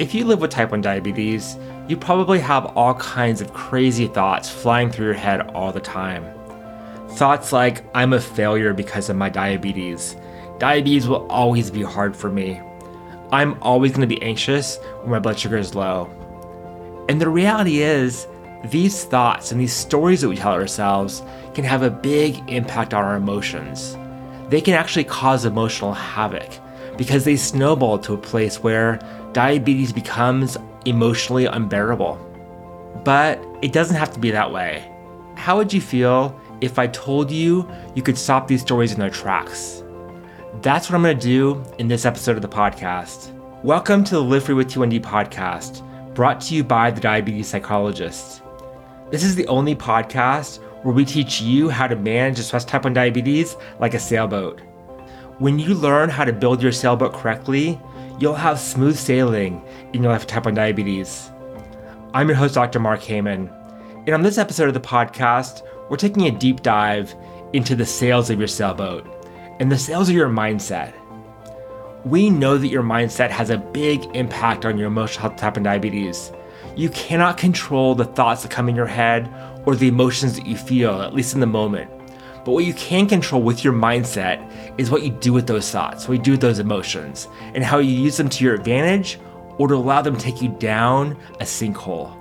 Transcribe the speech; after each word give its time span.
If 0.00 0.12
you 0.12 0.24
live 0.24 0.40
with 0.40 0.50
type 0.50 0.72
1 0.72 0.80
diabetes, 0.80 1.56
you 1.86 1.96
probably 1.96 2.40
have 2.40 2.76
all 2.76 2.94
kinds 2.94 3.40
of 3.40 3.54
crazy 3.54 4.08
thoughts 4.08 4.50
flying 4.50 4.90
through 4.90 5.06
your 5.06 5.14
head 5.14 5.52
all 5.52 5.70
the 5.70 5.78
time. 5.78 6.24
Thoughts 7.10 7.52
like, 7.52 7.84
I'm 7.94 8.12
a 8.12 8.20
failure 8.20 8.72
because 8.72 9.08
of 9.08 9.14
my 9.14 9.28
diabetes. 9.28 10.16
Diabetes 10.58 11.06
will 11.06 11.24
always 11.30 11.70
be 11.70 11.82
hard 11.82 12.16
for 12.16 12.28
me. 12.28 12.60
I'm 13.30 13.56
always 13.62 13.92
going 13.92 14.00
to 14.00 14.12
be 14.12 14.20
anxious 14.20 14.78
when 15.02 15.12
my 15.12 15.20
blood 15.20 15.38
sugar 15.38 15.58
is 15.58 15.76
low. 15.76 16.10
And 17.08 17.20
the 17.20 17.28
reality 17.28 17.82
is, 17.82 18.26
these 18.64 19.04
thoughts 19.04 19.52
and 19.52 19.60
these 19.60 19.72
stories 19.72 20.22
that 20.22 20.28
we 20.28 20.36
tell 20.36 20.54
ourselves 20.54 21.22
can 21.54 21.62
have 21.62 21.82
a 21.82 21.90
big 21.90 22.42
impact 22.50 22.94
on 22.94 23.04
our 23.04 23.14
emotions. 23.14 23.96
They 24.48 24.60
can 24.60 24.74
actually 24.74 25.04
cause 25.04 25.44
emotional 25.44 25.92
havoc 25.92 26.50
because 26.96 27.24
they 27.24 27.36
snowball 27.36 27.98
to 27.98 28.14
a 28.14 28.18
place 28.18 28.62
where 28.62 28.98
diabetes 29.32 29.92
becomes 29.92 30.56
emotionally 30.84 31.46
unbearable. 31.46 32.20
But 33.04 33.44
it 33.62 33.72
doesn't 33.72 33.96
have 33.96 34.12
to 34.12 34.20
be 34.20 34.30
that 34.30 34.52
way. 34.52 34.90
How 35.34 35.56
would 35.56 35.72
you 35.72 35.80
feel 35.80 36.38
if 36.60 36.78
I 36.78 36.86
told 36.86 37.30
you 37.30 37.68
you 37.94 38.02
could 38.02 38.16
stop 38.16 38.46
these 38.46 38.60
stories 38.60 38.92
in 38.92 39.00
their 39.00 39.10
tracks? 39.10 39.82
That's 40.62 40.88
what 40.88 40.96
I'm 40.96 41.02
going 41.02 41.18
to 41.18 41.22
do 41.22 41.62
in 41.78 41.88
this 41.88 42.04
episode 42.04 42.36
of 42.36 42.42
the 42.42 42.48
podcast. 42.48 43.32
Welcome 43.64 44.04
to 44.04 44.14
the 44.14 44.22
Live 44.22 44.44
Free 44.44 44.54
with 44.54 44.70
T1D 44.70 45.00
podcast, 45.00 45.82
brought 46.14 46.40
to 46.42 46.54
you 46.54 46.62
by 46.62 46.92
the 46.92 47.00
Diabetes 47.00 47.48
Psychologist. 47.48 48.42
This 49.10 49.24
is 49.24 49.34
the 49.34 49.48
only 49.48 49.74
podcast 49.74 50.60
where 50.84 50.94
we 50.94 51.04
teach 51.04 51.40
you 51.40 51.68
how 51.68 51.88
to 51.88 51.96
manage 51.96 52.38
stress 52.38 52.64
type 52.64 52.84
1 52.84 52.92
diabetes 52.92 53.56
like 53.80 53.94
a 53.94 53.98
sailboat. 53.98 54.60
When 55.40 55.58
you 55.58 55.74
learn 55.74 56.10
how 56.10 56.24
to 56.24 56.32
build 56.32 56.62
your 56.62 56.70
sailboat 56.70 57.12
correctly, 57.12 57.80
you'll 58.20 58.34
have 58.34 58.60
smooth 58.60 58.96
sailing 58.96 59.64
in 59.92 60.00
your 60.00 60.12
life 60.12 60.20
with 60.20 60.28
type 60.28 60.44
1 60.44 60.54
diabetes. 60.54 61.28
I'm 62.12 62.28
your 62.28 62.36
host, 62.36 62.54
Dr. 62.54 62.78
Mark 62.78 63.00
Heyman, 63.00 63.52
and 64.06 64.10
on 64.10 64.22
this 64.22 64.38
episode 64.38 64.68
of 64.68 64.74
the 64.74 64.80
podcast, 64.80 65.62
we're 65.90 65.96
taking 65.96 66.28
a 66.28 66.30
deep 66.30 66.62
dive 66.62 67.16
into 67.52 67.74
the 67.74 67.84
sails 67.84 68.30
of 68.30 68.38
your 68.38 68.46
sailboat 68.46 69.04
and 69.58 69.72
the 69.72 69.78
sails 69.78 70.08
of 70.08 70.14
your 70.14 70.28
mindset. 70.28 70.94
We 72.04 72.30
know 72.30 72.56
that 72.56 72.68
your 72.68 72.84
mindset 72.84 73.30
has 73.30 73.50
a 73.50 73.58
big 73.58 74.04
impact 74.14 74.64
on 74.64 74.78
your 74.78 74.86
emotional 74.86 75.22
health 75.22 75.36
type 75.36 75.56
1 75.56 75.64
diabetes. 75.64 76.30
You 76.76 76.90
cannot 76.90 77.38
control 77.38 77.96
the 77.96 78.04
thoughts 78.04 78.42
that 78.44 78.52
come 78.52 78.68
in 78.68 78.76
your 78.76 78.86
head 78.86 79.28
or 79.66 79.74
the 79.74 79.88
emotions 79.88 80.36
that 80.36 80.46
you 80.46 80.56
feel, 80.56 81.02
at 81.02 81.12
least 81.12 81.34
in 81.34 81.40
the 81.40 81.46
moment. 81.46 81.90
But 82.44 82.52
what 82.52 82.64
you 82.64 82.74
can 82.74 83.06
control 83.06 83.42
with 83.42 83.64
your 83.64 83.72
mindset 83.72 84.50
is 84.78 84.90
what 84.90 85.02
you 85.02 85.10
do 85.10 85.32
with 85.32 85.46
those 85.46 85.70
thoughts, 85.70 86.06
what 86.06 86.18
you 86.18 86.22
do 86.22 86.30
with 86.32 86.42
those 86.42 86.58
emotions, 86.58 87.26
and 87.54 87.64
how 87.64 87.78
you 87.78 87.90
use 87.90 88.18
them 88.18 88.28
to 88.28 88.44
your 88.44 88.54
advantage 88.54 89.18
or 89.56 89.68
to 89.68 89.74
allow 89.74 90.02
them 90.02 90.16
to 90.16 90.22
take 90.22 90.42
you 90.42 90.50
down 90.58 91.16
a 91.40 91.44
sinkhole. 91.44 92.14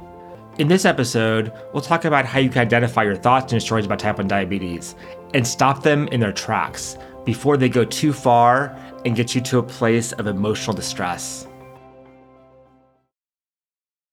In 0.60 0.68
this 0.68 0.86
episode, 0.86 1.52
we'll 1.74 1.82
talk 1.82 2.06
about 2.06 2.26
how 2.26 2.40
you 2.40 2.50
can 2.50 2.62
identify 2.62 3.04
your 3.04 3.16
thoughts 3.16 3.52
and 3.52 3.62
stories 3.62 3.86
about 3.86 4.00
type 4.00 4.18
1 4.18 4.28
diabetes 4.28 4.96
and 5.34 5.46
stop 5.46 5.84
them 5.84 6.08
in 6.10 6.20
their 6.20 6.32
tracks 6.32 6.98
before 7.26 7.58
they 7.58 7.68
go 7.68 7.84
too 7.84 8.14
far 8.14 8.78
and 9.04 9.16
get 9.16 9.36
you 9.36 9.42
to 9.42 9.58
a 9.58 9.64
place 9.64 10.14
of 10.14 10.28
emotional 10.28 10.76
distress. 10.76 11.48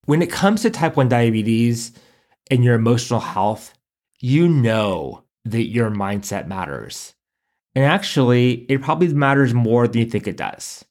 When 0.06 0.22
it 0.22 0.30
comes 0.30 0.62
to 0.62 0.70
type 0.70 0.96
1 0.96 1.08
diabetes 1.08 1.92
and 2.50 2.64
your 2.64 2.74
emotional 2.74 3.20
health, 3.20 3.74
you 4.18 4.48
know 4.48 5.22
that 5.44 5.68
your 5.68 5.90
mindset 5.90 6.46
matters. 6.46 7.14
And 7.74 7.84
actually, 7.84 8.66
it 8.68 8.82
probably 8.82 9.08
matters 9.08 9.54
more 9.54 9.86
than 9.86 10.00
you 10.00 10.06
think 10.06 10.26
it 10.26 10.36
does. 10.36 10.84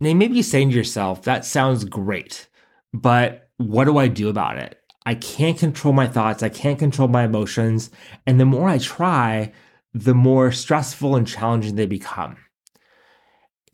Now, 0.00 0.14
maybe 0.14 0.34
you're 0.34 0.42
saying 0.42 0.70
to 0.70 0.76
yourself, 0.76 1.22
that 1.22 1.44
sounds 1.44 1.84
great, 1.84 2.48
but 2.92 3.50
what 3.56 3.84
do 3.84 3.98
I 3.98 4.08
do 4.08 4.28
about 4.28 4.58
it? 4.58 4.78
I 5.04 5.14
can't 5.14 5.58
control 5.58 5.92
my 5.92 6.06
thoughts, 6.06 6.42
I 6.42 6.48
can't 6.48 6.78
control 6.78 7.08
my 7.08 7.24
emotions. 7.24 7.90
And 8.26 8.38
the 8.38 8.44
more 8.44 8.68
I 8.68 8.78
try, 8.78 9.52
the 9.92 10.14
more 10.14 10.52
stressful 10.52 11.16
and 11.16 11.26
challenging 11.26 11.74
they 11.74 11.86
become. 11.86 12.36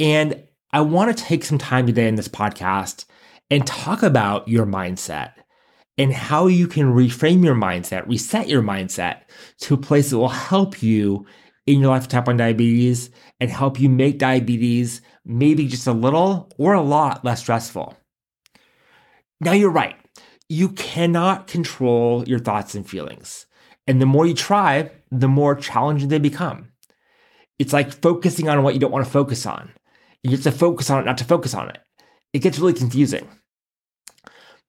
And 0.01 0.45
I 0.73 0.81
want 0.81 1.17
to 1.17 1.25
take 1.25 1.45
some 1.45 1.59
time 1.59 1.87
today 1.87 2.09
in 2.09 2.15
this 2.15 2.29
podcast 2.29 3.05
and 3.51 3.67
talk 3.67 4.03
about 4.03 4.49
your 4.49 4.67
mindset 4.67 5.33
and 5.97 6.13
how 6.13 6.47
you 6.47 6.67
can 6.67 6.93
reframe 6.93 7.45
your 7.45 7.55
mindset, 7.55 8.07
reset 8.09 8.49
your 8.49 8.63
mindset 8.63 9.23
to 9.59 9.75
a 9.75 9.79
place 9.79 10.11
that 10.11 10.19
will 10.19 10.29
help 10.29 10.83
you 10.83 11.27
in 11.67 11.81
your 11.81 11.91
life 11.91 12.03
with 12.03 12.11
type 12.11 12.27
1 12.27 12.37
diabetes 12.37 13.11
and 13.41 13.51
help 13.51 13.81
you 13.81 13.89
make 13.89 14.19
diabetes 14.19 15.01
maybe 15.25 15.67
just 15.67 15.87
a 15.87 15.93
little 15.93 16.51
or 16.59 16.75
a 16.75 16.83
lot 16.83 17.25
less 17.25 17.41
stressful. 17.41 17.97
Now, 19.41 19.53
you're 19.53 19.71
right. 19.71 19.97
You 20.49 20.71
cannot 20.71 21.47
control 21.47 22.25
your 22.27 22.39
thoughts 22.39 22.75
and 22.75 22.89
feelings. 22.89 23.47
And 23.87 24.01
the 24.01 24.07
more 24.07 24.27
you 24.27 24.35
try, 24.35 24.91
the 25.11 25.29
more 25.29 25.55
challenging 25.55 26.09
they 26.09 26.19
become. 26.19 26.69
It's 27.59 27.73
like 27.73 27.93
focusing 27.93 28.49
on 28.49 28.63
what 28.63 28.75
you 28.75 28.81
don't 28.81 28.93
want 28.93 29.05
to 29.05 29.11
focus 29.11 29.47
on. 29.47 29.73
You 30.23 30.33
have 30.33 30.43
to 30.43 30.53
focus 30.53 30.91
on 30.91 31.01
it, 31.01 31.07
not 31.07 31.19
to 31.19 31.25
focus 31.25 31.55
on 31.55 31.69
it. 31.69 31.79
It 32.33 32.41
gets 32.41 32.59
really 32.59 32.73
confusing. 32.73 33.29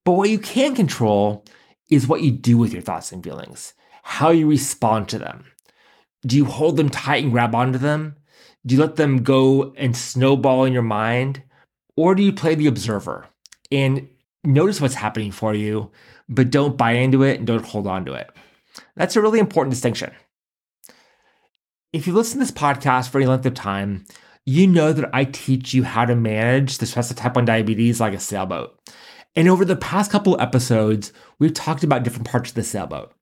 But 0.05 0.13
what 0.13 0.29
you 0.29 0.39
can 0.39 0.75
control 0.75 1.43
is 1.89 2.07
what 2.07 2.21
you 2.21 2.31
do 2.31 2.57
with 2.57 2.71
your 2.71 2.81
thoughts 2.81 3.11
and 3.11 3.23
feelings, 3.23 3.73
how 4.03 4.29
you 4.29 4.47
respond 4.47 5.09
to 5.09 5.19
them. 5.19 5.45
Do 6.25 6.37
you 6.37 6.45
hold 6.45 6.77
them 6.77 6.89
tight 6.89 7.23
and 7.23 7.31
grab 7.31 7.53
onto 7.53 7.77
them? 7.77 8.15
Do 8.65 8.75
you 8.75 8.81
let 8.81 8.95
them 8.95 9.23
go 9.23 9.73
and 9.77 9.97
snowball 9.97 10.65
in 10.65 10.73
your 10.73 10.81
mind? 10.81 11.43
Or 11.97 12.15
do 12.15 12.23
you 12.23 12.31
play 12.33 12.55
the 12.55 12.67
observer 12.67 13.25
and 13.71 14.07
notice 14.43 14.79
what's 14.79 14.95
happening 14.95 15.31
for 15.31 15.53
you, 15.53 15.91
but 16.29 16.51
don't 16.51 16.77
buy 16.77 16.91
into 16.91 17.23
it 17.23 17.37
and 17.37 17.47
don't 17.47 17.65
hold 17.65 17.87
on 17.87 18.05
to 18.05 18.13
it? 18.13 18.29
That's 18.95 19.15
a 19.15 19.21
really 19.21 19.39
important 19.39 19.73
distinction. 19.73 20.11
If 21.93 22.07
you 22.07 22.13
listen 22.13 22.39
to 22.39 22.45
this 22.45 22.51
podcast 22.51 23.09
for 23.09 23.19
any 23.19 23.27
length 23.27 23.45
of 23.45 23.53
time, 23.53 24.05
you 24.45 24.67
know 24.67 24.93
that 24.93 25.09
I 25.13 25.25
teach 25.25 25.73
you 25.73 25.83
how 25.83 26.05
to 26.05 26.15
manage 26.15 26.77
the 26.77 26.85
stress 26.85 27.09
of 27.09 27.17
type 27.17 27.35
1 27.35 27.45
diabetes 27.45 27.99
like 27.99 28.13
a 28.13 28.19
sailboat. 28.19 28.77
And 29.35 29.49
over 29.49 29.65
the 29.65 29.75
past 29.75 30.11
couple 30.11 30.39
episodes, 30.39 31.11
we've 31.39 31.53
talked 31.53 31.83
about 31.83 32.03
different 32.03 32.27
parts 32.27 32.51
of 32.51 32.55
the 32.55 32.63
sailboat. 32.63 33.13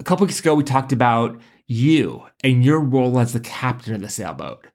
A 0.00 0.04
couple 0.04 0.26
weeks 0.26 0.40
ago, 0.40 0.54
we 0.54 0.64
talked 0.64 0.92
about 0.92 1.38
you 1.66 2.24
and 2.42 2.64
your 2.64 2.80
role 2.80 3.18
as 3.18 3.32
the 3.32 3.40
captain 3.40 3.94
of 3.94 4.00
the 4.00 4.08
sailboat, 4.08 4.66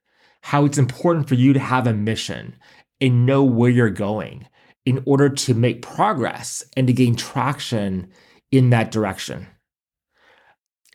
how 0.42 0.64
it's 0.64 0.78
important 0.78 1.28
for 1.28 1.34
you 1.34 1.52
to 1.52 1.60
have 1.60 1.86
a 1.86 1.92
mission 1.92 2.56
and 3.00 3.26
know 3.26 3.42
where 3.42 3.70
you're 3.70 3.90
going 3.90 4.46
in 4.86 5.02
order 5.06 5.28
to 5.28 5.54
make 5.54 5.82
progress 5.82 6.64
and 6.76 6.86
to 6.86 6.92
gain 6.92 7.16
traction 7.16 8.08
in 8.52 8.70
that 8.70 8.90
direction. 8.90 9.46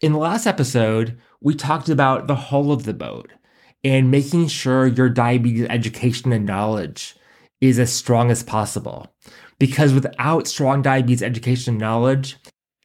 In 0.01 0.13
the 0.13 0.17
last 0.17 0.45
episode, 0.45 1.17
we 1.41 1.53
talked 1.53 1.89
about 1.89 2.27
the 2.27 2.35
hull 2.35 2.71
of 2.71 2.83
the 2.83 2.93
boat 2.93 3.31
and 3.83 4.09
making 4.09 4.47
sure 4.47 4.87
your 4.87 5.09
diabetes 5.09 5.67
education 5.69 6.31
and 6.31 6.45
knowledge 6.45 7.15
is 7.61 7.79
as 7.79 7.93
strong 7.93 8.31
as 8.31 8.43
possible 8.43 9.13
because 9.59 9.93
without 9.93 10.47
strong 10.47 10.81
diabetes 10.81 11.23
education 11.23 11.73
and 11.73 11.81
knowledge, 11.81 12.37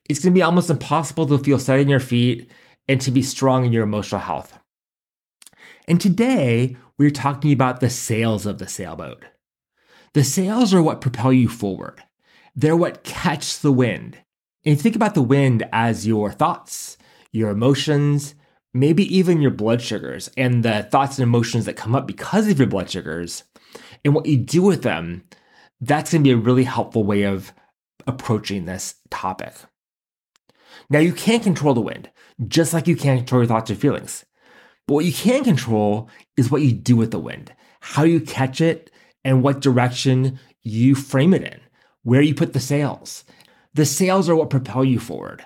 it's 0.08 0.20
going 0.20 0.32
to 0.32 0.38
be 0.38 0.42
almost 0.42 0.70
impossible 0.70 1.26
to 1.26 1.38
feel 1.38 1.58
steady 1.58 1.82
on 1.82 1.88
your 1.88 2.00
feet 2.00 2.50
and 2.88 3.00
to 3.00 3.10
be 3.10 3.22
strong 3.22 3.64
in 3.64 3.72
your 3.72 3.84
emotional 3.84 4.20
health. 4.20 4.58
And 5.86 6.00
today, 6.00 6.76
we're 6.98 7.10
talking 7.10 7.52
about 7.52 7.80
the 7.80 7.90
sails 7.90 8.46
of 8.46 8.58
the 8.58 8.68
sailboat. 8.68 9.24
The 10.14 10.24
sails 10.24 10.74
are 10.74 10.82
what 10.82 11.00
propel 11.00 11.32
you 11.32 11.48
forward. 11.48 12.02
They're 12.54 12.76
what 12.76 13.04
catch 13.04 13.60
the 13.60 13.72
wind. 13.72 14.18
And 14.64 14.78
think 14.78 14.96
about 14.96 15.14
the 15.14 15.22
wind 15.22 15.66
as 15.72 16.06
your 16.06 16.30
thoughts, 16.32 16.98
your 17.32 17.50
emotions, 17.50 18.34
maybe 18.74 19.04
even 19.16 19.40
your 19.40 19.50
blood 19.50 19.80
sugars 19.80 20.30
and 20.36 20.62
the 20.62 20.82
thoughts 20.84 21.18
and 21.18 21.22
emotions 21.24 21.64
that 21.64 21.76
come 21.76 21.94
up 21.94 22.06
because 22.06 22.48
of 22.48 22.58
your 22.58 22.68
blood 22.68 22.90
sugars 22.90 23.44
and 24.04 24.14
what 24.14 24.26
you 24.26 24.36
do 24.36 24.62
with 24.62 24.82
them 24.82 25.24
that's 25.80 26.12
going 26.12 26.22
to 26.22 26.28
be 26.28 26.32
a 26.32 26.36
really 26.36 26.64
helpful 26.64 27.04
way 27.04 27.22
of 27.22 27.52
approaching 28.06 28.64
this 28.64 28.96
topic. 29.10 29.54
Now, 30.88 30.98
you 30.98 31.12
can't 31.12 31.42
control 31.42 31.74
the 31.74 31.80
wind, 31.80 32.10
just 32.46 32.72
like 32.72 32.86
you 32.86 32.96
can't 32.96 33.20
control 33.20 33.42
your 33.42 33.48
thoughts 33.48 33.70
or 33.70 33.74
feelings. 33.74 34.24
But 34.86 34.94
what 34.94 35.04
you 35.04 35.12
can 35.12 35.44
control 35.44 36.08
is 36.36 36.50
what 36.50 36.62
you 36.62 36.72
do 36.72 36.96
with 36.96 37.10
the 37.10 37.18
wind, 37.18 37.54
how 37.80 38.02
you 38.02 38.20
catch 38.20 38.60
it, 38.60 38.90
and 39.24 39.42
what 39.42 39.60
direction 39.60 40.38
you 40.62 40.94
frame 40.94 41.34
it 41.34 41.42
in, 41.42 41.60
where 42.02 42.22
you 42.22 42.34
put 42.34 42.52
the 42.52 42.60
sails. 42.60 43.24
The 43.74 43.86
sails 43.86 44.28
are 44.28 44.34
what 44.34 44.50
propel 44.50 44.84
you 44.84 44.98
forward. 44.98 45.44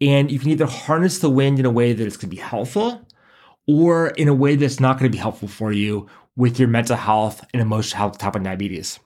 And 0.00 0.30
you 0.30 0.38
can 0.38 0.50
either 0.50 0.66
harness 0.66 1.18
the 1.18 1.30
wind 1.30 1.58
in 1.58 1.66
a 1.66 1.70
way 1.70 1.92
that 1.92 2.06
is 2.06 2.16
going 2.16 2.30
to 2.30 2.36
be 2.36 2.42
helpful 2.42 3.06
or 3.66 4.08
in 4.08 4.28
a 4.28 4.34
way 4.34 4.54
that's 4.54 4.78
not 4.78 4.98
going 4.98 5.10
to 5.10 5.16
be 5.16 5.20
helpful 5.20 5.48
for 5.48 5.72
you 5.72 6.06
with 6.36 6.58
your 6.58 6.68
mental 6.68 6.96
health 6.96 7.44
and 7.52 7.62
emotional 7.62 7.98
health 7.98 8.18
type 8.18 8.36
of 8.36 8.44
diabetes. 8.44 9.00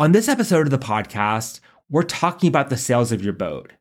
On 0.00 0.12
this 0.12 0.28
episode 0.28 0.64
of 0.64 0.70
the 0.70 0.78
podcast, 0.78 1.58
we're 1.90 2.04
talking 2.04 2.46
about 2.46 2.70
the 2.70 2.76
sails 2.76 3.10
of 3.10 3.20
your 3.20 3.32
boat. 3.32 3.72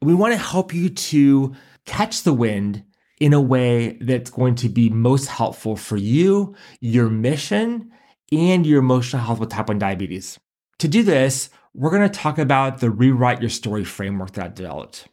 And 0.00 0.08
we 0.08 0.14
want 0.14 0.32
to 0.32 0.38
help 0.38 0.72
you 0.72 0.88
to 0.88 1.52
catch 1.84 2.22
the 2.22 2.32
wind 2.32 2.84
in 3.18 3.32
a 3.32 3.40
way 3.40 3.98
that's 4.00 4.30
going 4.30 4.54
to 4.56 4.68
be 4.68 4.88
most 4.88 5.26
helpful 5.26 5.74
for 5.74 5.96
you, 5.96 6.54
your 6.78 7.10
mission, 7.10 7.90
and 8.30 8.64
your 8.64 8.78
emotional 8.78 9.24
health 9.24 9.40
with 9.40 9.48
type 9.48 9.66
1 9.66 9.80
diabetes. 9.80 10.38
To 10.78 10.86
do 10.86 11.02
this, 11.02 11.50
we're 11.74 11.90
going 11.90 12.08
to 12.08 12.20
talk 12.20 12.38
about 12.38 12.78
the 12.78 12.90
rewrite 12.90 13.40
your 13.40 13.50
story 13.50 13.82
framework 13.82 14.30
that 14.34 14.44
I 14.44 14.48
developed. 14.50 15.08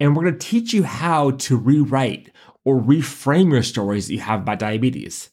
And 0.00 0.16
we're 0.16 0.24
going 0.24 0.36
to 0.36 0.46
teach 0.48 0.72
you 0.72 0.82
how 0.82 1.30
to 1.30 1.56
rewrite 1.56 2.32
or 2.64 2.80
reframe 2.80 3.52
your 3.52 3.62
stories 3.62 4.08
that 4.08 4.14
you 4.14 4.20
have 4.20 4.40
about 4.40 4.58
diabetes. 4.58 5.30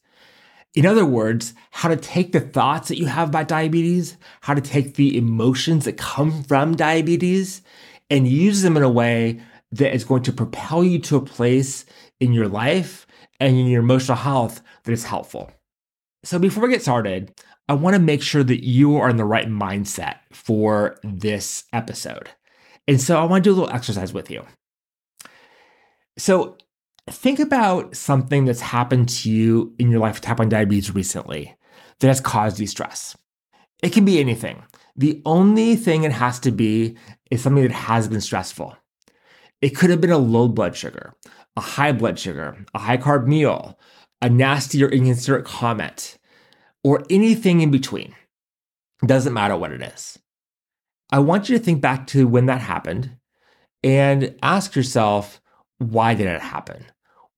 In 0.75 0.85
other 0.85 1.05
words, 1.05 1.53
how 1.71 1.89
to 1.89 1.95
take 1.95 2.31
the 2.31 2.39
thoughts 2.39 2.89
that 2.89 2.99
you 2.99 3.07
have 3.07 3.29
about 3.29 3.47
diabetes, 3.47 4.17
how 4.41 4.53
to 4.53 4.61
take 4.61 4.95
the 4.95 5.17
emotions 5.17 5.85
that 5.85 5.97
come 5.97 6.43
from 6.43 6.75
diabetes, 6.75 7.61
and 8.09 8.27
use 8.27 8.61
them 8.61 8.77
in 8.77 8.83
a 8.83 8.89
way 8.89 9.41
that 9.71 9.93
is 9.93 10.03
going 10.03 10.23
to 10.23 10.31
propel 10.31 10.83
you 10.83 10.99
to 10.99 11.17
a 11.17 11.25
place 11.25 11.85
in 12.19 12.33
your 12.33 12.47
life 12.47 13.07
and 13.39 13.55
in 13.55 13.67
your 13.67 13.81
emotional 13.81 14.17
health 14.17 14.61
that 14.83 14.91
is 14.91 15.05
helpful. 15.05 15.51
So, 16.23 16.37
before 16.37 16.63
we 16.63 16.73
get 16.73 16.81
started, 16.81 17.33
I 17.67 17.73
want 17.73 17.95
to 17.95 18.01
make 18.01 18.21
sure 18.21 18.43
that 18.43 18.65
you 18.65 18.97
are 18.97 19.09
in 19.09 19.17
the 19.17 19.25
right 19.25 19.47
mindset 19.47 20.17
for 20.33 20.97
this 21.03 21.63
episode. 21.71 22.29
And 22.87 22.99
so, 22.99 23.19
I 23.19 23.25
want 23.25 23.43
to 23.43 23.49
do 23.49 23.53
a 23.53 23.57
little 23.57 23.75
exercise 23.75 24.11
with 24.11 24.29
you. 24.29 24.45
So, 26.17 26.57
think 27.11 27.39
about 27.39 27.95
something 27.95 28.45
that's 28.45 28.61
happened 28.61 29.09
to 29.09 29.29
you 29.29 29.73
in 29.79 29.89
your 29.89 29.99
life 29.99 30.15
with 30.15 30.21
type 30.21 30.39
1 30.39 30.49
diabetes 30.49 30.93
recently 30.93 31.55
that 31.99 32.07
has 32.07 32.21
caused 32.21 32.59
you 32.59 32.67
stress. 32.67 33.17
It 33.81 33.93
can 33.93 34.05
be 34.05 34.19
anything. 34.19 34.63
The 34.95 35.21
only 35.25 35.75
thing 35.75 36.03
it 36.03 36.11
has 36.11 36.39
to 36.41 36.51
be 36.51 36.97
is 37.31 37.41
something 37.41 37.63
that 37.63 37.71
has 37.71 38.07
been 38.07 38.21
stressful. 38.21 38.75
It 39.61 39.69
could 39.69 39.89
have 39.89 40.01
been 40.01 40.11
a 40.11 40.17
low 40.17 40.47
blood 40.47 40.75
sugar, 40.75 41.13
a 41.55 41.61
high 41.61 41.91
blood 41.91 42.19
sugar, 42.19 42.65
a 42.73 42.79
high 42.79 42.97
carb 42.97 43.27
meal, 43.27 43.79
a 44.21 44.29
nasty 44.29 44.83
or 44.83 44.89
inconsiderate 44.89 45.45
comment, 45.45 46.17
or 46.83 47.03
anything 47.09 47.61
in 47.61 47.71
between. 47.71 48.15
It 49.01 49.07
doesn't 49.07 49.33
matter 49.33 49.55
what 49.55 49.71
it 49.71 49.81
is. 49.81 50.19
I 51.11 51.19
want 51.19 51.49
you 51.49 51.57
to 51.57 51.63
think 51.63 51.81
back 51.81 52.07
to 52.07 52.27
when 52.27 52.45
that 52.47 52.61
happened 52.61 53.17
and 53.83 54.35
ask 54.43 54.75
yourself, 54.75 55.41
why 55.77 56.13
did 56.13 56.27
it 56.27 56.41
happen? 56.41 56.85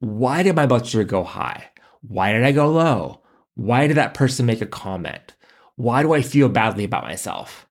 Why 0.01 0.42
did 0.42 0.56
my 0.56 0.65
blood 0.65 0.88
sugar 0.88 1.03
go 1.03 1.24
high? 1.24 1.69
Why 2.01 2.33
did 2.33 2.44
I 2.44 2.51
go 2.51 2.71
low? 2.71 3.21
Why 3.53 3.86
did 3.86 3.98
that 3.98 4.15
person 4.15 4.48
make 4.48 4.59
a 4.59 4.65
comment? 4.65 5.36
Why 5.75 6.01
do 6.01 6.13
I 6.13 6.24
feel 6.24 6.50
badly 6.50 6.83
about 6.83 7.03
myself? 7.03 7.68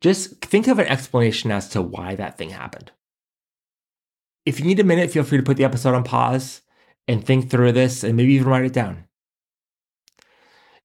Just 0.00 0.40
think 0.40 0.68
of 0.68 0.78
an 0.78 0.86
explanation 0.86 1.50
as 1.50 1.68
to 1.70 1.82
why 1.82 2.14
that 2.14 2.38
thing 2.38 2.50
happened. 2.50 2.92
If 4.44 4.60
you 4.60 4.66
need 4.66 4.78
a 4.78 4.84
minute, 4.84 5.10
feel 5.10 5.24
free 5.24 5.38
to 5.38 5.44
put 5.44 5.56
the 5.56 5.64
episode 5.64 5.96
on 5.96 6.04
pause 6.04 6.62
and 7.08 7.26
think 7.26 7.50
through 7.50 7.72
this 7.72 8.04
and 8.04 8.16
maybe 8.16 8.34
even 8.34 8.46
write 8.46 8.64
it 8.64 8.72
down. 8.72 9.08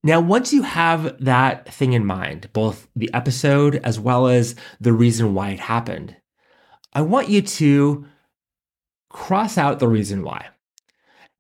Now, 0.04 0.20
once 0.20 0.52
you 0.52 0.64
have 0.64 1.24
that 1.24 1.72
thing 1.72 1.94
in 1.94 2.08
mind, 2.08 2.50
both 2.54 2.88
the 2.96 3.14
episode 3.14 3.76
as 3.84 4.00
well 4.00 4.28
as 4.28 4.56
the 4.80 4.94
reason 4.94 5.36
why 5.36 5.52
it 5.52 5.60
happened, 5.60 6.18
I 6.92 7.04
want 7.04 7.30
you 7.30 7.44
to 7.44 8.08
cross 9.12 9.60
out 9.60 9.78
the 9.78 9.88
reason 9.88 10.24
why. 10.24 10.48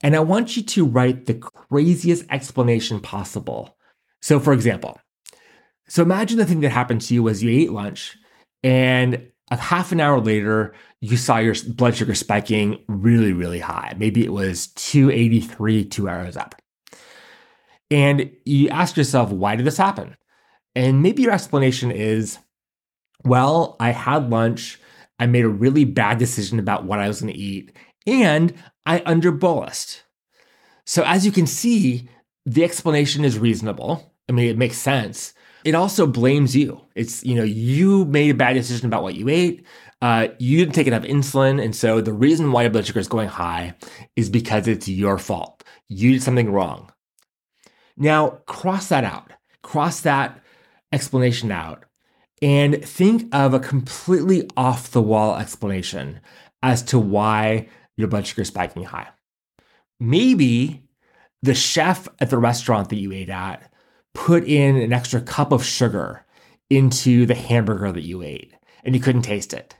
And 0.03 0.15
I 0.15 0.19
want 0.19 0.57
you 0.57 0.63
to 0.63 0.85
write 0.85 1.25
the 1.25 1.35
craziest 1.35 2.25
explanation 2.29 2.99
possible. 2.99 3.77
So, 4.21 4.39
for 4.39 4.53
example, 4.53 4.99
so 5.87 6.01
imagine 6.01 6.37
the 6.37 6.45
thing 6.45 6.61
that 6.61 6.69
happened 6.69 7.01
to 7.01 7.13
you 7.13 7.23
was 7.23 7.43
you 7.43 7.51
ate 7.51 7.71
lunch 7.71 8.17
and 8.63 9.27
a 9.51 9.57
half 9.57 9.91
an 9.91 9.99
hour 9.99 10.19
later, 10.19 10.73
you 11.01 11.17
saw 11.17 11.37
your 11.37 11.53
blood 11.67 11.95
sugar 11.95 12.15
spiking 12.15 12.79
really, 12.87 13.33
really 13.33 13.59
high. 13.59 13.93
Maybe 13.97 14.23
it 14.23 14.31
was 14.31 14.67
283 14.67 15.85
two 15.85 16.07
hours 16.07 16.37
up. 16.37 16.55
And 17.89 18.31
you 18.45 18.69
ask 18.69 18.95
yourself, 18.95 19.31
why 19.31 19.57
did 19.57 19.65
this 19.65 19.77
happen? 19.77 20.15
And 20.75 21.03
maybe 21.03 21.23
your 21.23 21.33
explanation 21.33 21.91
is, 21.91 22.37
well, 23.25 23.75
I 23.79 23.91
had 23.91 24.29
lunch. 24.29 24.79
I 25.19 25.25
made 25.25 25.43
a 25.43 25.49
really 25.49 25.83
bad 25.83 26.17
decision 26.17 26.57
about 26.57 26.85
what 26.85 26.99
I 26.99 27.09
was 27.09 27.21
going 27.21 27.33
to 27.33 27.39
eat 27.39 27.75
and 28.05 28.53
I 28.85 28.99
underbolused. 28.99 30.01
So 30.85 31.03
as 31.05 31.25
you 31.25 31.31
can 31.31 31.47
see, 31.47 32.09
the 32.45 32.63
explanation 32.63 33.23
is 33.23 33.37
reasonable. 33.37 34.13
I 34.27 34.31
mean, 34.31 34.49
it 34.49 34.57
makes 34.57 34.77
sense. 34.77 35.33
It 35.63 35.75
also 35.75 36.07
blames 36.07 36.55
you. 36.55 36.81
It's, 36.95 37.23
you 37.23 37.35
know, 37.35 37.43
you 37.43 38.05
made 38.05 38.31
a 38.31 38.35
bad 38.35 38.53
decision 38.53 38.87
about 38.87 39.03
what 39.03 39.15
you 39.15 39.29
ate. 39.29 39.65
Uh, 40.01 40.29
you 40.39 40.57
didn't 40.57 40.73
take 40.73 40.87
enough 40.87 41.03
insulin. 41.03 41.63
And 41.63 41.75
so 41.75 42.01
the 42.01 42.13
reason 42.13 42.51
why 42.51 42.63
your 42.63 42.71
blood 42.71 42.87
sugar 42.87 42.99
is 42.99 43.07
going 43.07 43.27
high 43.27 43.75
is 44.15 44.29
because 44.29 44.67
it's 44.67 44.87
your 44.87 45.19
fault. 45.19 45.63
You 45.87 46.13
did 46.13 46.23
something 46.23 46.51
wrong. 46.51 46.91
Now, 47.95 48.41
cross 48.47 48.87
that 48.87 49.03
out, 49.03 49.31
cross 49.61 50.01
that 50.01 50.41
explanation 50.91 51.51
out, 51.51 51.85
and 52.41 52.83
think 52.83 53.33
of 53.33 53.53
a 53.53 53.59
completely 53.59 54.49
off 54.57 54.89
the 54.89 55.01
wall 55.01 55.37
explanation 55.37 56.19
as 56.63 56.81
to 56.83 56.97
why 56.97 57.69
your 58.01 58.09
blood 58.09 58.27
sugar 58.27 58.43
spiking 58.43 58.83
high. 58.83 59.07
Maybe 59.99 60.83
the 61.41 61.55
chef 61.55 62.07
at 62.19 62.29
the 62.29 62.37
restaurant 62.37 62.89
that 62.89 62.99
you 62.99 63.11
ate 63.11 63.29
at 63.29 63.71
put 64.13 64.43
in 64.43 64.75
an 64.75 64.93
extra 64.93 65.21
cup 65.21 65.51
of 65.51 65.63
sugar 65.63 66.25
into 66.69 67.25
the 67.25 67.35
hamburger 67.35 67.91
that 67.91 68.03
you 68.03 68.21
ate 68.21 68.53
and 68.83 68.95
you 68.95 69.01
couldn't 69.01 69.23
taste 69.23 69.53
it. 69.53 69.75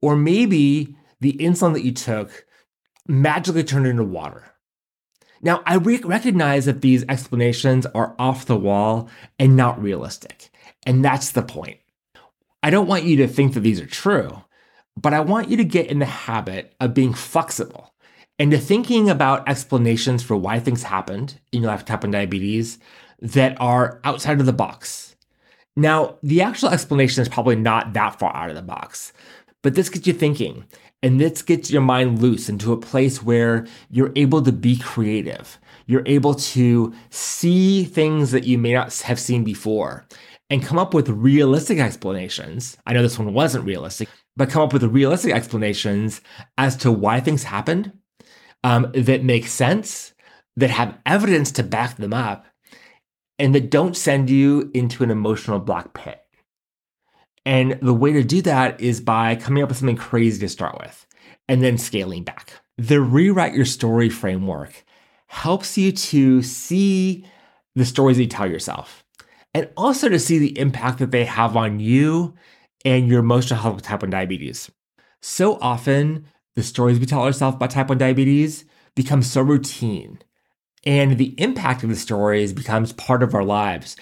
Or 0.00 0.16
maybe 0.16 0.96
the 1.20 1.32
insulin 1.34 1.72
that 1.74 1.84
you 1.84 1.92
took 1.92 2.46
magically 3.06 3.64
turned 3.64 3.86
into 3.86 4.04
water. 4.04 4.52
Now, 5.40 5.62
I 5.66 5.76
re- 5.76 6.00
recognize 6.04 6.64
that 6.64 6.80
these 6.80 7.04
explanations 7.08 7.86
are 7.86 8.14
off 8.18 8.46
the 8.46 8.56
wall 8.56 9.08
and 9.38 9.56
not 9.56 9.82
realistic. 9.82 10.50
And 10.86 11.04
that's 11.04 11.32
the 11.32 11.42
point. 11.42 11.80
I 12.62 12.70
don't 12.70 12.88
want 12.88 13.04
you 13.04 13.16
to 13.18 13.28
think 13.28 13.54
that 13.54 13.60
these 13.60 13.80
are 13.80 13.86
true. 13.86 14.43
But 14.96 15.14
I 15.14 15.20
want 15.20 15.48
you 15.48 15.56
to 15.56 15.64
get 15.64 15.90
in 15.90 15.98
the 15.98 16.06
habit 16.06 16.74
of 16.80 16.94
being 16.94 17.12
flexible 17.12 17.94
and 18.38 18.50
to 18.50 18.58
thinking 18.58 19.10
about 19.10 19.48
explanations 19.48 20.22
for 20.22 20.36
why 20.36 20.58
things 20.58 20.82
happened 20.82 21.40
in 21.52 21.62
your 21.62 21.70
life 21.70 21.84
type 21.84 22.02
1 22.02 22.10
diabetes 22.10 22.78
that 23.20 23.60
are 23.60 24.00
outside 24.04 24.40
of 24.40 24.46
the 24.46 24.52
box. 24.52 25.16
Now, 25.76 26.18
the 26.22 26.42
actual 26.42 26.68
explanation 26.68 27.22
is 27.22 27.28
probably 27.28 27.56
not 27.56 27.92
that 27.94 28.18
far 28.18 28.34
out 28.34 28.50
of 28.50 28.56
the 28.56 28.62
box, 28.62 29.12
but 29.62 29.74
this 29.74 29.88
gets 29.88 30.06
you 30.06 30.12
thinking 30.12 30.64
and 31.02 31.20
this 31.20 31.42
gets 31.42 31.70
your 31.70 31.82
mind 31.82 32.22
loose 32.22 32.48
into 32.48 32.72
a 32.72 32.80
place 32.80 33.22
where 33.22 33.66
you're 33.90 34.12
able 34.16 34.40
to 34.42 34.52
be 34.52 34.76
creative. 34.78 35.58
You're 35.86 36.04
able 36.06 36.34
to 36.34 36.94
see 37.10 37.84
things 37.84 38.30
that 38.30 38.44
you 38.44 38.56
may 38.56 38.72
not 38.72 38.96
have 39.00 39.20
seen 39.20 39.44
before 39.44 40.06
and 40.48 40.62
come 40.62 40.78
up 40.78 40.94
with 40.94 41.08
realistic 41.08 41.78
explanations. 41.78 42.78
I 42.86 42.92
know 42.92 43.02
this 43.02 43.18
one 43.18 43.34
wasn't 43.34 43.66
realistic, 43.66 44.08
but 44.36 44.50
come 44.50 44.62
up 44.62 44.72
with 44.72 44.82
realistic 44.84 45.32
explanations 45.32 46.20
as 46.58 46.76
to 46.76 46.90
why 46.90 47.20
things 47.20 47.44
happened 47.44 47.92
um, 48.62 48.90
that 48.94 49.22
make 49.22 49.46
sense, 49.46 50.14
that 50.56 50.70
have 50.70 50.98
evidence 51.06 51.52
to 51.52 51.62
back 51.62 51.96
them 51.96 52.12
up, 52.12 52.46
and 53.38 53.54
that 53.54 53.70
don't 53.70 53.96
send 53.96 54.30
you 54.30 54.70
into 54.74 55.02
an 55.02 55.10
emotional 55.10 55.58
black 55.58 55.92
pit. 55.94 56.20
And 57.46 57.78
the 57.82 57.94
way 57.94 58.12
to 58.12 58.24
do 58.24 58.40
that 58.42 58.80
is 58.80 59.00
by 59.00 59.36
coming 59.36 59.62
up 59.62 59.68
with 59.68 59.78
something 59.78 59.96
crazy 59.96 60.40
to 60.40 60.48
start 60.48 60.78
with 60.78 61.06
and 61.48 61.62
then 61.62 61.76
scaling 61.76 62.24
back. 62.24 62.54
The 62.78 63.00
rewrite 63.00 63.54
your 63.54 63.66
story 63.66 64.08
framework 64.08 64.84
helps 65.26 65.76
you 65.76 65.92
to 65.92 66.42
see 66.42 67.26
the 67.74 67.84
stories 67.84 68.18
you 68.18 68.26
tell 68.26 68.50
yourself 68.50 69.04
and 69.52 69.68
also 69.76 70.08
to 70.08 70.18
see 70.18 70.38
the 70.38 70.58
impact 70.58 70.98
that 70.98 71.10
they 71.10 71.24
have 71.24 71.56
on 71.56 71.80
you 71.80 72.34
and 72.84 73.08
your 73.08 73.20
emotional 73.20 73.60
health 73.60 73.76
with 73.76 73.84
type 73.84 74.02
1 74.02 74.10
diabetes. 74.10 74.70
So 75.22 75.58
often, 75.60 76.26
the 76.54 76.62
stories 76.62 76.98
we 76.98 77.06
tell 77.06 77.22
ourselves 77.22 77.56
about 77.56 77.70
type 77.70 77.88
1 77.88 77.98
diabetes 77.98 78.64
become 78.94 79.22
so 79.22 79.42
routine, 79.42 80.18
and 80.84 81.18
the 81.18 81.34
impact 81.40 81.82
of 81.82 81.88
the 81.88 81.96
stories 81.96 82.52
becomes 82.52 82.92
part 82.92 83.22
of 83.22 83.34
our 83.34 83.44
lives 83.44 83.96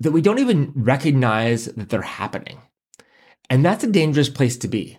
that 0.00 0.12
we 0.12 0.20
don't 0.20 0.40
even 0.40 0.72
recognize 0.74 1.66
that 1.66 1.88
they're 1.88 2.02
happening. 2.02 2.60
And 3.48 3.64
that's 3.64 3.84
a 3.84 3.90
dangerous 3.90 4.28
place 4.28 4.56
to 4.58 4.68
be. 4.68 4.98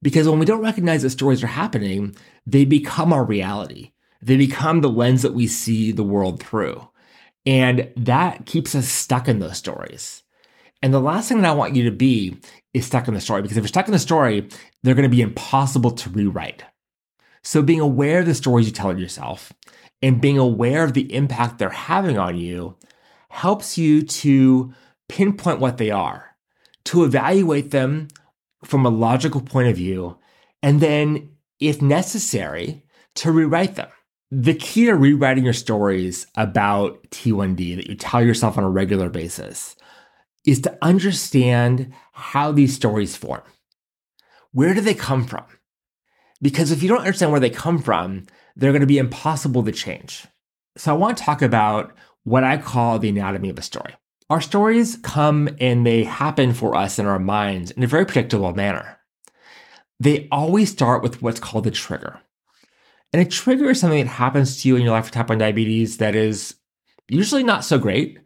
Because 0.00 0.28
when 0.28 0.38
we 0.38 0.46
don't 0.46 0.62
recognize 0.62 1.02
that 1.02 1.10
stories 1.10 1.42
are 1.42 1.48
happening, 1.48 2.14
they 2.46 2.64
become 2.64 3.12
our 3.12 3.24
reality. 3.24 3.92
They 4.22 4.36
become 4.36 4.80
the 4.80 4.88
lens 4.88 5.22
that 5.22 5.34
we 5.34 5.46
see 5.46 5.90
the 5.90 6.04
world 6.04 6.42
through. 6.42 6.88
And 7.44 7.90
that 7.96 8.46
keeps 8.46 8.74
us 8.74 8.88
stuck 8.88 9.26
in 9.26 9.38
those 9.40 9.56
stories. 9.56 10.22
And 10.82 10.94
the 10.94 11.00
last 11.00 11.28
thing 11.28 11.42
that 11.42 11.50
I 11.50 11.54
want 11.54 11.74
you 11.74 11.84
to 11.84 11.96
be 11.96 12.38
is 12.72 12.86
stuck 12.86 13.08
in 13.08 13.14
the 13.14 13.20
story 13.20 13.42
because 13.42 13.56
if 13.56 13.62
you're 13.62 13.68
stuck 13.68 13.86
in 13.86 13.92
the 13.92 13.98
story, 13.98 14.48
they're 14.82 14.94
going 14.94 15.08
to 15.08 15.16
be 15.16 15.22
impossible 15.22 15.90
to 15.92 16.10
rewrite. 16.10 16.62
So 17.42 17.62
being 17.62 17.80
aware 17.80 18.20
of 18.20 18.26
the 18.26 18.34
stories 18.34 18.66
you 18.66 18.72
tell 18.72 18.96
yourself 18.98 19.52
and 20.02 20.20
being 20.20 20.38
aware 20.38 20.84
of 20.84 20.92
the 20.92 21.12
impact 21.14 21.58
they're 21.58 21.70
having 21.70 22.18
on 22.18 22.36
you 22.36 22.76
helps 23.30 23.76
you 23.76 24.02
to 24.02 24.72
pinpoint 25.08 25.60
what 25.60 25.78
they 25.78 25.90
are, 25.90 26.36
to 26.84 27.04
evaluate 27.04 27.70
them 27.70 28.08
from 28.64 28.84
a 28.84 28.90
logical 28.90 29.40
point 29.40 29.68
of 29.68 29.76
view, 29.76 30.18
and 30.62 30.80
then, 30.80 31.30
if 31.60 31.80
necessary, 31.80 32.84
to 33.14 33.32
rewrite 33.32 33.76
them. 33.76 33.88
The 34.30 34.54
key 34.54 34.86
to 34.86 34.94
rewriting 34.94 35.44
your 35.44 35.54
stories 35.54 36.26
about 36.36 37.02
T1D 37.10 37.76
that 37.76 37.88
you 37.88 37.94
tell 37.94 38.22
yourself 38.22 38.58
on 38.58 38.64
a 38.64 38.70
regular 38.70 39.08
basis 39.08 39.74
is 40.48 40.60
to 40.62 40.78
understand 40.82 41.92
how 42.12 42.52
these 42.52 42.74
stories 42.74 43.16
form. 43.16 43.42
Where 44.52 44.74
do 44.74 44.80
they 44.80 44.94
come 44.94 45.26
from? 45.26 45.44
Because 46.40 46.70
if 46.70 46.82
you 46.82 46.88
don't 46.88 47.00
understand 47.00 47.32
where 47.32 47.40
they 47.40 47.50
come 47.50 47.80
from, 47.80 48.26
they're 48.56 48.72
going 48.72 48.80
to 48.80 48.86
be 48.86 48.98
impossible 48.98 49.62
to 49.64 49.72
change. 49.72 50.26
So 50.76 50.94
I 50.94 50.96
want 50.96 51.18
to 51.18 51.24
talk 51.24 51.42
about 51.42 51.92
what 52.24 52.44
I 52.44 52.56
call 52.56 52.98
the 52.98 53.08
anatomy 53.08 53.50
of 53.50 53.58
a 53.58 53.62
story. 53.62 53.94
Our 54.30 54.40
stories 54.40 54.96
come 55.02 55.48
and 55.60 55.86
they 55.86 56.04
happen 56.04 56.52
for 56.54 56.74
us 56.74 56.98
in 56.98 57.06
our 57.06 57.18
minds 57.18 57.70
in 57.70 57.82
a 57.82 57.86
very 57.86 58.04
predictable 58.04 58.54
manner. 58.54 58.98
They 60.00 60.28
always 60.30 60.70
start 60.70 61.02
with 61.02 61.22
what's 61.22 61.40
called 61.40 61.66
a 61.66 61.70
trigger. 61.70 62.20
And 63.12 63.22
a 63.22 63.28
trigger 63.28 63.70
is 63.70 63.80
something 63.80 64.04
that 64.04 64.10
happens 64.10 64.62
to 64.62 64.68
you 64.68 64.76
in 64.76 64.82
your 64.82 64.92
life 64.92 65.04
with 65.04 65.14
type 65.14 65.28
1 65.28 65.38
diabetes 65.38 65.96
that 65.96 66.14
is 66.14 66.54
usually 67.08 67.42
not 67.42 67.64
so 67.64 67.78
great, 67.78 68.18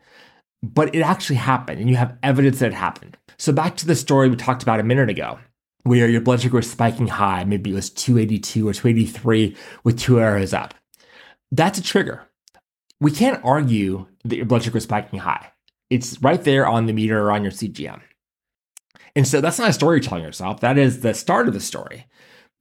but 0.63 0.95
it 0.95 1.01
actually 1.01 1.37
happened 1.37 1.81
and 1.81 1.91
you 1.91 1.97
have 1.97 2.17
evidence 2.23 2.61
that 2.61 2.69
it 2.73 2.75
happened. 2.75 3.17
So 3.39 3.53
back 3.53 3.77
to 3.79 3.87
the 3.87 3.97
story 3.97 4.29
we 4.29 4.37
talked 4.37 4.63
about 4.63 4.81
a 4.81 4.85
minute 4.85 5.11
ago, 5.11 5.39
where 5.83 6.09
your 6.09 6.21
blood 6.21 6.41
sugar 6.41 6.57
was 6.57 6.71
spiking 6.71 7.09
high, 7.09 7.45
maybe 7.45 7.71
it 7.71 7.75
was 7.75 7.91
282 7.91 8.69
or 8.69 8.73
283 8.73 9.57
with 9.83 9.99
two 9.99 10.21
arrows 10.21 10.55
up. 10.55 10.75
That's 11.51 11.79
a 11.79 11.83
trigger. 11.83 12.27
We 13.01 13.11
can't 13.11 13.45
argue 13.45 14.07
that 14.25 14.37
your 14.37 14.47
blood 14.47 14.63
sugar 14.63 14.79
is 14.79 14.85
spiking 14.85 15.19
high. 15.19 15.53
It's 15.91 16.23
right 16.23 16.43
there 16.43 16.67
on 16.67 16.87
the 16.87 16.93
meter 16.93 17.21
or 17.21 17.33
on 17.33 17.43
your 17.43 17.53
CGM. 17.53 18.01
And 19.15 19.27
so 19.27 19.41
that's 19.41 19.59
not 19.59 19.71
a 19.71 19.73
story 19.73 19.97
you're 19.97 20.09
telling 20.09 20.25
yourself. 20.25 20.61
That 20.61 20.79
is 20.79 21.01
the 21.01 21.13
start 21.13 21.49
of 21.49 21.55
the 21.55 21.61
story. 21.61 22.07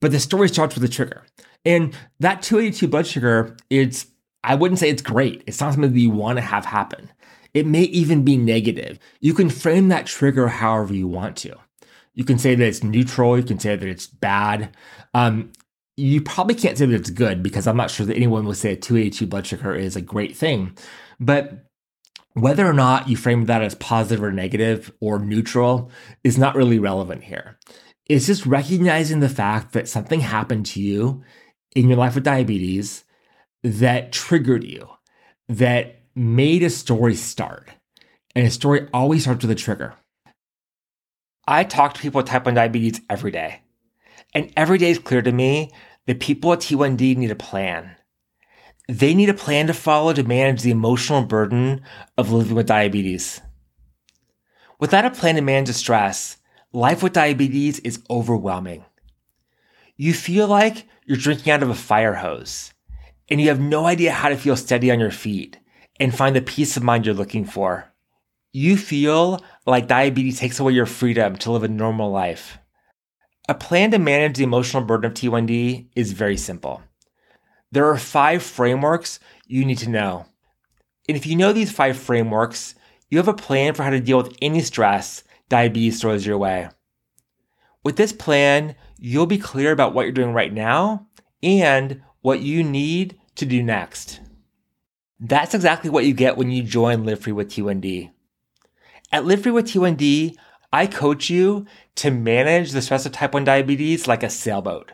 But 0.00 0.10
the 0.10 0.20
story 0.20 0.48
starts 0.48 0.74
with 0.74 0.84
a 0.84 0.88
trigger. 0.88 1.24
And 1.64 1.96
that 2.18 2.42
282 2.42 2.88
blood 2.88 3.06
sugar, 3.06 3.56
it's, 3.70 4.06
I 4.42 4.56
wouldn't 4.56 4.80
say 4.80 4.90
it's 4.90 5.00
great. 5.00 5.44
It's 5.46 5.60
not 5.60 5.72
something 5.72 5.92
that 5.92 5.98
you 5.98 6.10
want 6.10 6.38
to 6.38 6.42
have 6.42 6.64
happen. 6.64 7.10
It 7.54 7.66
may 7.66 7.82
even 7.82 8.24
be 8.24 8.36
negative. 8.36 8.98
You 9.20 9.34
can 9.34 9.50
frame 9.50 9.88
that 9.88 10.06
trigger 10.06 10.48
however 10.48 10.94
you 10.94 11.06
want 11.06 11.36
to. 11.38 11.54
You 12.14 12.24
can 12.24 12.38
say 12.38 12.54
that 12.54 12.66
it's 12.66 12.82
neutral. 12.82 13.36
You 13.36 13.44
can 13.44 13.58
say 13.58 13.76
that 13.76 13.88
it's 13.88 14.06
bad. 14.06 14.74
Um, 15.14 15.52
you 15.96 16.22
probably 16.22 16.54
can't 16.54 16.78
say 16.78 16.86
that 16.86 16.94
it's 16.94 17.10
good 17.10 17.42
because 17.42 17.66
I'm 17.66 17.76
not 17.76 17.90
sure 17.90 18.06
that 18.06 18.16
anyone 18.16 18.46
would 18.46 18.56
say 18.56 18.72
a 18.72 18.76
282 18.76 19.26
blood 19.26 19.46
sugar 19.46 19.74
is 19.74 19.96
a 19.96 20.00
great 20.00 20.36
thing. 20.36 20.76
But 21.20 21.66
whether 22.34 22.66
or 22.66 22.72
not 22.72 23.08
you 23.08 23.16
frame 23.16 23.44
that 23.46 23.62
as 23.62 23.74
positive 23.74 24.22
or 24.22 24.32
negative 24.32 24.90
or 25.00 25.18
neutral 25.18 25.90
is 26.24 26.38
not 26.38 26.56
really 26.56 26.78
relevant 26.78 27.24
here. 27.24 27.58
It's 28.06 28.26
just 28.26 28.46
recognizing 28.46 29.20
the 29.20 29.28
fact 29.28 29.72
that 29.72 29.88
something 29.88 30.20
happened 30.20 30.66
to 30.66 30.80
you 30.80 31.22
in 31.74 31.88
your 31.88 31.98
life 31.98 32.14
with 32.14 32.24
diabetes 32.24 33.04
that 33.62 34.12
triggered 34.12 34.64
you, 34.64 34.88
that 35.48 36.01
made 36.14 36.62
a 36.62 36.70
story 36.70 37.14
start. 37.14 37.70
And 38.34 38.46
a 38.46 38.50
story 38.50 38.88
always 38.92 39.22
starts 39.22 39.44
with 39.44 39.50
a 39.50 39.54
trigger. 39.54 39.94
I 41.46 41.64
talk 41.64 41.94
to 41.94 42.00
people 42.00 42.18
with 42.18 42.26
type 42.26 42.46
1 42.46 42.54
diabetes 42.54 43.00
every 43.10 43.30
day. 43.30 43.62
And 44.34 44.52
every 44.56 44.78
day 44.78 44.90
is 44.90 44.98
clear 44.98 45.22
to 45.22 45.32
me 45.32 45.70
that 46.06 46.20
people 46.20 46.52
at 46.52 46.60
T1D 46.60 47.16
need 47.16 47.30
a 47.30 47.36
plan. 47.36 47.96
They 48.88 49.14
need 49.14 49.28
a 49.28 49.34
plan 49.34 49.66
to 49.66 49.74
follow 49.74 50.12
to 50.12 50.22
manage 50.24 50.62
the 50.62 50.70
emotional 50.70 51.24
burden 51.24 51.82
of 52.16 52.32
living 52.32 52.54
with 52.54 52.66
diabetes. 52.66 53.40
Without 54.80 55.04
a 55.04 55.10
plan 55.10 55.36
to 55.36 55.40
manage 55.40 55.68
the 55.68 55.74
stress, 55.74 56.38
life 56.72 57.02
with 57.02 57.12
diabetes 57.12 57.78
is 57.80 58.02
overwhelming. 58.10 58.84
You 59.96 60.14
feel 60.14 60.48
like 60.48 60.86
you're 61.04 61.16
drinking 61.16 61.52
out 61.52 61.62
of 61.62 61.70
a 61.70 61.74
fire 61.74 62.14
hose 62.14 62.72
and 63.28 63.40
you 63.40 63.48
have 63.48 63.60
no 63.60 63.86
idea 63.86 64.12
how 64.12 64.28
to 64.28 64.36
feel 64.36 64.56
steady 64.56 64.90
on 64.90 64.98
your 64.98 65.10
feet 65.10 65.58
and 66.02 66.12
find 66.12 66.34
the 66.34 66.42
peace 66.42 66.76
of 66.76 66.82
mind 66.82 67.06
you're 67.06 67.14
looking 67.14 67.44
for. 67.44 67.84
You 68.52 68.76
feel 68.76 69.40
like 69.66 69.86
diabetes 69.86 70.40
takes 70.40 70.58
away 70.58 70.72
your 70.72 70.84
freedom 70.84 71.36
to 71.36 71.52
live 71.52 71.62
a 71.62 71.68
normal 71.68 72.10
life. 72.10 72.58
A 73.48 73.54
plan 73.54 73.92
to 73.92 74.00
manage 74.00 74.36
the 74.36 74.42
emotional 74.42 74.82
burden 74.82 75.12
of 75.12 75.16
T1D 75.16 75.90
is 75.94 76.10
very 76.10 76.36
simple. 76.36 76.82
There 77.70 77.88
are 77.88 77.96
five 77.96 78.42
frameworks 78.42 79.20
you 79.46 79.64
need 79.64 79.78
to 79.78 79.90
know. 79.90 80.26
And 81.08 81.16
if 81.16 81.24
you 81.24 81.36
know 81.36 81.52
these 81.52 81.70
five 81.70 81.96
frameworks, 81.96 82.74
you 83.08 83.18
have 83.18 83.28
a 83.28 83.32
plan 83.32 83.74
for 83.74 83.84
how 83.84 83.90
to 83.90 84.00
deal 84.00 84.18
with 84.18 84.36
any 84.42 84.60
stress 84.60 85.22
diabetes 85.48 86.00
throws 86.00 86.26
your 86.26 86.36
way. 86.36 86.68
With 87.84 87.94
this 87.94 88.12
plan, 88.12 88.74
you'll 88.98 89.26
be 89.26 89.38
clear 89.38 89.70
about 89.70 89.94
what 89.94 90.02
you're 90.02 90.10
doing 90.10 90.32
right 90.32 90.52
now 90.52 91.06
and 91.44 92.02
what 92.22 92.40
you 92.40 92.64
need 92.64 93.20
to 93.36 93.46
do 93.46 93.62
next. 93.62 94.18
That's 95.24 95.54
exactly 95.54 95.88
what 95.88 96.04
you 96.04 96.14
get 96.14 96.36
when 96.36 96.50
you 96.50 96.64
join 96.64 97.04
Live 97.04 97.20
Free 97.20 97.32
with 97.32 97.48
T1D. 97.48 98.10
At 99.12 99.24
Live 99.24 99.44
Free 99.44 99.52
with 99.52 99.66
T1D, 99.66 100.34
I 100.72 100.88
coach 100.88 101.30
you 101.30 101.64
to 101.94 102.10
manage 102.10 102.72
the 102.72 102.82
stress 102.82 103.06
of 103.06 103.12
type 103.12 103.32
1 103.32 103.44
diabetes 103.44 104.08
like 104.08 104.24
a 104.24 104.28
sailboat. 104.28 104.90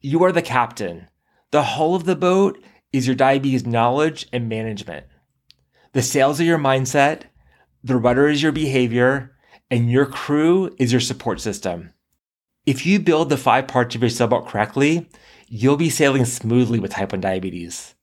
You 0.00 0.24
are 0.24 0.32
the 0.32 0.40
captain. 0.40 1.08
The 1.50 1.64
hull 1.64 1.94
of 1.94 2.04
the 2.06 2.16
boat 2.16 2.58
is 2.94 3.06
your 3.06 3.14
diabetes 3.14 3.66
knowledge 3.66 4.26
and 4.32 4.48
management. 4.48 5.04
The 5.92 6.00
sails 6.00 6.40
are 6.40 6.44
your 6.44 6.56
mindset, 6.56 7.24
the 7.84 7.96
rudder 7.96 8.26
is 8.26 8.42
your 8.42 8.52
behavior, 8.52 9.36
and 9.70 9.90
your 9.90 10.06
crew 10.06 10.74
is 10.78 10.92
your 10.92 11.00
support 11.02 11.42
system. 11.42 11.92
If 12.64 12.86
you 12.86 13.00
build 13.00 13.28
the 13.28 13.36
five 13.36 13.68
parts 13.68 13.94
of 13.94 14.00
your 14.00 14.08
sailboat 14.08 14.46
correctly, 14.46 15.10
you'll 15.46 15.76
be 15.76 15.90
sailing 15.90 16.24
smoothly 16.24 16.80
with 16.80 16.92
type 16.92 17.12
1 17.12 17.20
diabetes. 17.20 17.94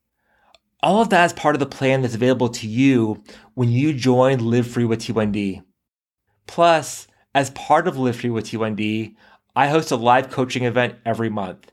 All 0.86 1.02
of 1.02 1.10
that 1.10 1.26
is 1.26 1.34
part 1.34 1.56
of 1.56 1.60
the 1.60 1.66
plan 1.66 2.04
that's 2.04 2.14
available 2.14 2.50
to 2.50 2.68
you 2.68 3.24
when 3.56 3.70
you 3.70 3.92
join 3.92 4.38
Live 4.38 4.68
Free 4.68 4.86
with 4.86 5.00
T1D. 5.00 5.64
Plus, 6.46 7.08
as 7.34 7.50
part 7.50 7.88
of 7.88 7.98
Live 7.98 8.18
Free 8.18 8.30
with 8.30 8.46
T1D, 8.46 9.16
I 9.56 9.68
host 9.68 9.90
a 9.90 9.96
live 9.96 10.30
coaching 10.30 10.64
event 10.64 10.98
every 11.04 11.28
month 11.28 11.72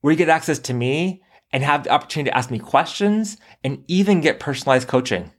where 0.00 0.10
you 0.10 0.16
get 0.16 0.30
access 0.30 0.58
to 0.60 0.72
me 0.72 1.22
and 1.52 1.62
have 1.62 1.84
the 1.84 1.90
opportunity 1.90 2.30
to 2.30 2.38
ask 2.38 2.50
me 2.50 2.58
questions 2.58 3.36
and 3.62 3.84
even 3.88 4.22
get 4.22 4.40
personalized 4.40 4.88
coaching. 4.88 5.32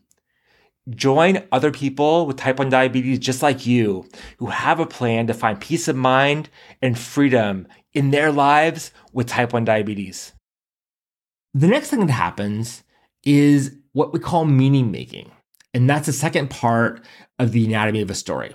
Join 0.91 1.43
other 1.51 1.73
people 1.73 2.27
with 2.27 2.37
type 2.37 2.61
1 2.61 2.69
diabetes 2.69 3.19
just 3.19 3.43
like 3.43 3.67
you 3.67 4.09
who 4.39 4.47
have 4.47 4.79
a 4.79 4.87
plan 4.87 5.27
to 5.27 5.35
find 5.35 5.61
peace 5.61 5.89
of 5.89 5.97
mind 5.97 6.49
and 6.81 6.97
freedom 6.97 7.67
in 7.93 8.13
their 8.13 8.31
lives 8.31 8.93
with 9.13 9.27
type 9.27 9.53
1 9.53 9.65
diabetes. 9.65 10.33
The 11.55 11.67
next 11.67 11.91
thing 11.91 12.07
that 12.07 12.13
happens 12.13 12.85
is 13.25 13.75
what 13.93 14.13
we 14.13 14.21
call 14.21 14.45
meaning 14.45 14.93
making. 14.93 15.33
And 15.75 15.91
that's 15.91 16.07
the 16.07 16.13
second 16.13 16.51
part 16.51 17.05
of 17.39 17.53
the 17.53 17.67
anatomy 17.67 18.01
of 18.01 18.11
a 18.11 18.15
story. 18.15 18.55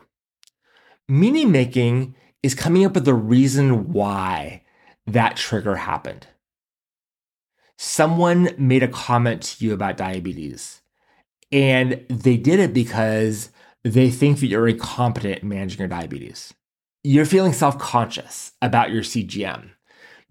Meaning 1.10 1.51
making 1.51 2.16
is 2.43 2.55
coming 2.55 2.86
up 2.86 2.93
with 2.93 3.05
the 3.05 3.13
reason 3.13 3.91
why 3.91 4.63
that 5.07 5.36
trigger 5.36 5.75
happened. 5.75 6.27
Someone 7.77 8.50
made 8.57 8.83
a 8.83 8.88
comment 8.88 9.41
to 9.43 9.65
you 9.65 9.74
about 9.74 9.98
diabetes 9.98 10.81
and 11.51 12.05
they 12.10 12.38
did 12.38 12.60
it 12.60 12.74
because 12.74 13.50
they 13.83 14.10
think 14.10 14.39
that 14.39 14.48
you're 14.48 14.67
incompetent 14.67 15.41
in 15.41 15.50
managing 15.50 15.79
your 15.79 15.88
diabetes. 15.88 16.53
You're 17.03 17.25
feeling 17.25 17.53
self 17.53 17.77
conscious 17.79 18.51
about 18.62 18.91
your 18.91 19.01
CGM 19.01 19.71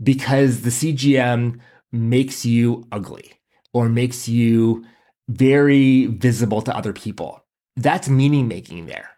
because 0.03 0.63
the 0.63 0.71
CGM 0.71 1.59
makes 1.93 2.47
you 2.47 2.87
ugly 2.93 3.33
or 3.75 3.89
makes 3.89 4.29
you 4.29 4.85
very 5.29 6.07
visible 6.07 6.63
to 6.63 6.77
other 6.77 6.93
people. 6.93 7.45
That's 7.77 8.09
meaning 8.09 8.49
making 8.49 8.87
there. 8.87 9.11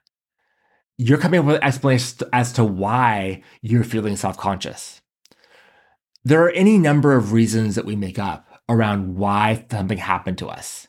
You're 1.04 1.18
coming 1.18 1.40
up 1.40 1.46
with 1.46 1.64
explanations 1.64 2.22
as 2.32 2.52
to 2.52 2.64
why 2.64 3.42
you're 3.60 3.82
feeling 3.82 4.14
self 4.14 4.36
conscious. 4.36 5.00
There 6.22 6.44
are 6.44 6.50
any 6.50 6.78
number 6.78 7.14
of 7.14 7.32
reasons 7.32 7.74
that 7.74 7.84
we 7.84 7.96
make 7.96 8.20
up 8.20 8.46
around 8.68 9.16
why 9.16 9.66
something 9.68 9.98
happened 9.98 10.38
to 10.38 10.46
us. 10.46 10.86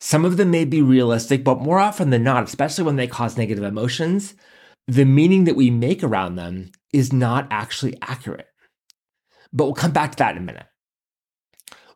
Some 0.00 0.24
of 0.24 0.36
them 0.36 0.50
may 0.50 0.64
be 0.64 0.82
realistic, 0.82 1.44
but 1.44 1.60
more 1.60 1.78
often 1.78 2.10
than 2.10 2.24
not, 2.24 2.42
especially 2.42 2.82
when 2.82 2.96
they 2.96 3.06
cause 3.06 3.36
negative 3.36 3.62
emotions, 3.62 4.34
the 4.88 5.04
meaning 5.04 5.44
that 5.44 5.54
we 5.54 5.70
make 5.70 6.02
around 6.02 6.34
them 6.34 6.72
is 6.92 7.12
not 7.12 7.46
actually 7.52 7.96
accurate. 8.02 8.48
But 9.52 9.66
we'll 9.66 9.74
come 9.74 9.92
back 9.92 10.10
to 10.12 10.16
that 10.18 10.32
in 10.36 10.42
a 10.42 10.44
minute. 10.44 10.66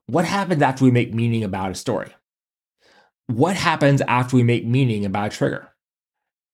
What 0.06 0.25
happens 0.25 0.62
after 0.62 0.85
we 0.85 0.92
make 0.92 1.12
meaning 1.12 1.42
about 1.42 1.73
a 1.73 1.75
story? 1.75 2.14
What 3.26 3.56
happens 3.56 4.02
after 4.02 4.37
we 4.37 4.44
make 4.44 4.64
meaning 4.64 5.04
about 5.04 5.32
a 5.32 5.37
trigger? 5.37 5.73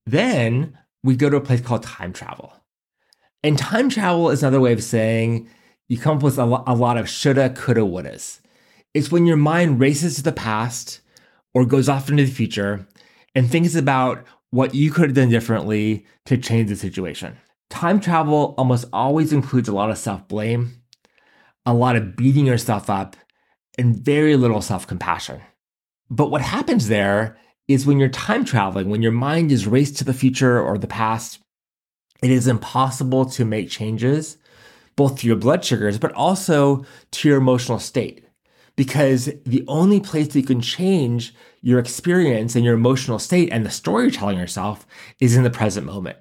Then 0.06 0.78
we 1.02 1.16
go 1.16 1.28
to 1.30 1.36
a 1.36 1.40
place 1.40 1.60
called 1.60 1.82
time 1.82 2.12
travel. 2.12 2.52
And 3.42 3.58
time 3.58 3.88
travel 3.88 4.30
is 4.30 4.42
another 4.42 4.60
way 4.60 4.72
of 4.72 4.82
saying 4.82 5.48
you 5.88 5.98
come 5.98 6.18
up 6.18 6.22
with 6.22 6.38
a, 6.38 6.44
lo- 6.44 6.64
a 6.66 6.74
lot 6.74 6.96
of 6.96 7.08
shoulda, 7.08 7.50
coulda, 7.50 7.80
wouldas. 7.80 8.40
It's 8.94 9.10
when 9.10 9.26
your 9.26 9.36
mind 9.36 9.80
races 9.80 10.16
to 10.16 10.22
the 10.22 10.32
past 10.32 11.00
or 11.54 11.64
goes 11.64 11.88
off 11.88 12.08
into 12.08 12.24
the 12.24 12.30
future 12.30 12.86
and 13.34 13.50
thinks 13.50 13.74
about 13.74 14.24
what 14.50 14.74
you 14.74 14.90
could 14.90 15.06
have 15.06 15.14
done 15.14 15.30
differently 15.30 16.06
to 16.26 16.36
change 16.36 16.68
the 16.68 16.76
situation. 16.76 17.36
Time 17.70 18.00
travel 18.00 18.54
almost 18.58 18.84
always 18.92 19.32
includes 19.32 19.68
a 19.68 19.72
lot 19.72 19.90
of 19.90 19.98
self 19.98 20.28
blame, 20.28 20.82
a 21.64 21.72
lot 21.72 21.96
of 21.96 22.16
beating 22.16 22.46
yourself 22.46 22.90
up, 22.90 23.16
and 23.78 23.96
very 23.96 24.36
little 24.36 24.60
self 24.60 24.86
compassion. 24.86 25.40
But 26.10 26.30
what 26.30 26.42
happens 26.42 26.88
there 26.88 27.38
is 27.72 27.86
when 27.86 27.98
you're 27.98 28.08
time 28.08 28.44
traveling, 28.44 28.90
when 28.90 29.02
your 29.02 29.12
mind 29.12 29.52
is 29.52 29.66
raced 29.66 29.96
to 29.98 30.04
the 30.04 30.14
future 30.14 30.60
or 30.60 30.78
the 30.78 30.86
past, 30.86 31.40
it 32.22 32.30
is 32.30 32.46
impossible 32.46 33.24
to 33.26 33.44
make 33.44 33.68
changes, 33.68 34.38
both 34.96 35.18
to 35.18 35.26
your 35.26 35.36
blood 35.36 35.64
sugars, 35.64 35.98
but 35.98 36.12
also 36.12 36.84
to 37.10 37.28
your 37.28 37.38
emotional 37.38 37.78
state. 37.78 38.24
Because 38.76 39.28
the 39.44 39.64
only 39.68 40.00
place 40.00 40.28
that 40.28 40.38
you 40.40 40.46
can 40.46 40.60
change 40.60 41.34
your 41.60 41.78
experience 41.78 42.56
and 42.56 42.64
your 42.64 42.74
emotional 42.74 43.18
state 43.18 43.50
and 43.52 43.66
the 43.66 43.70
story 43.70 44.04
you're 44.04 44.12
telling 44.12 44.38
yourself 44.38 44.86
is 45.20 45.36
in 45.36 45.42
the 45.42 45.50
present 45.50 45.86
moment. 45.86 46.16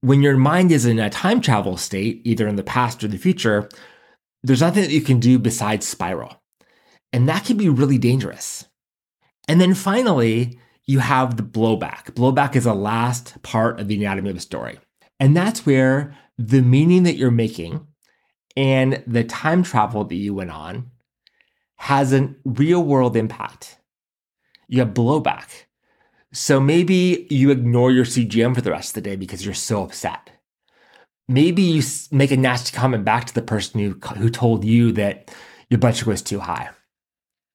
When 0.00 0.22
your 0.22 0.36
mind 0.36 0.72
is 0.72 0.84
in 0.84 0.98
a 0.98 1.10
time 1.10 1.40
travel 1.40 1.76
state, 1.76 2.22
either 2.24 2.48
in 2.48 2.56
the 2.56 2.62
past 2.62 3.04
or 3.04 3.08
the 3.08 3.18
future, 3.18 3.68
there's 4.42 4.60
nothing 4.60 4.82
that 4.82 4.90
you 4.90 5.00
can 5.00 5.20
do 5.20 5.38
besides 5.38 5.86
spiral. 5.86 6.42
And 7.12 7.28
that 7.28 7.44
can 7.44 7.56
be 7.56 7.68
really 7.68 7.98
dangerous. 7.98 8.66
And 9.48 9.60
then 9.60 9.74
finally, 9.74 10.58
you 10.86 11.00
have 11.00 11.36
the 11.36 11.42
blowback. 11.42 12.12
Blowback 12.12 12.54
is 12.56 12.64
the 12.64 12.74
last 12.74 13.42
part 13.42 13.80
of 13.80 13.88
the 13.88 13.96
anatomy 13.96 14.30
of 14.30 14.36
a 14.36 14.40
story. 14.40 14.78
And 15.18 15.36
that's 15.36 15.66
where 15.66 16.16
the 16.38 16.62
meaning 16.62 17.02
that 17.04 17.16
you're 17.16 17.30
making 17.30 17.86
and 18.56 19.02
the 19.06 19.24
time 19.24 19.62
travel 19.62 20.04
that 20.04 20.14
you 20.14 20.34
went 20.34 20.50
on 20.50 20.90
has 21.76 22.12
a 22.12 22.34
real 22.44 22.82
world 22.82 23.16
impact. 23.16 23.78
You 24.68 24.80
have 24.80 24.94
blowback. 24.94 25.64
So 26.32 26.60
maybe 26.60 27.26
you 27.30 27.50
ignore 27.50 27.90
your 27.90 28.04
CGM 28.04 28.54
for 28.54 28.60
the 28.60 28.70
rest 28.70 28.90
of 28.90 29.02
the 29.02 29.10
day 29.10 29.16
because 29.16 29.44
you're 29.44 29.54
so 29.54 29.82
upset. 29.82 30.30
Maybe 31.28 31.62
you 31.62 31.82
make 32.10 32.30
a 32.30 32.36
nasty 32.36 32.76
comment 32.76 33.04
back 33.04 33.24
to 33.26 33.34
the 33.34 33.42
person 33.42 33.80
who, 33.80 33.98
who 34.16 34.30
told 34.30 34.64
you 34.64 34.92
that 34.92 35.34
your 35.68 35.78
blood 35.78 35.96
sugar 35.96 36.10
was 36.10 36.22
too 36.22 36.40
high. 36.40 36.70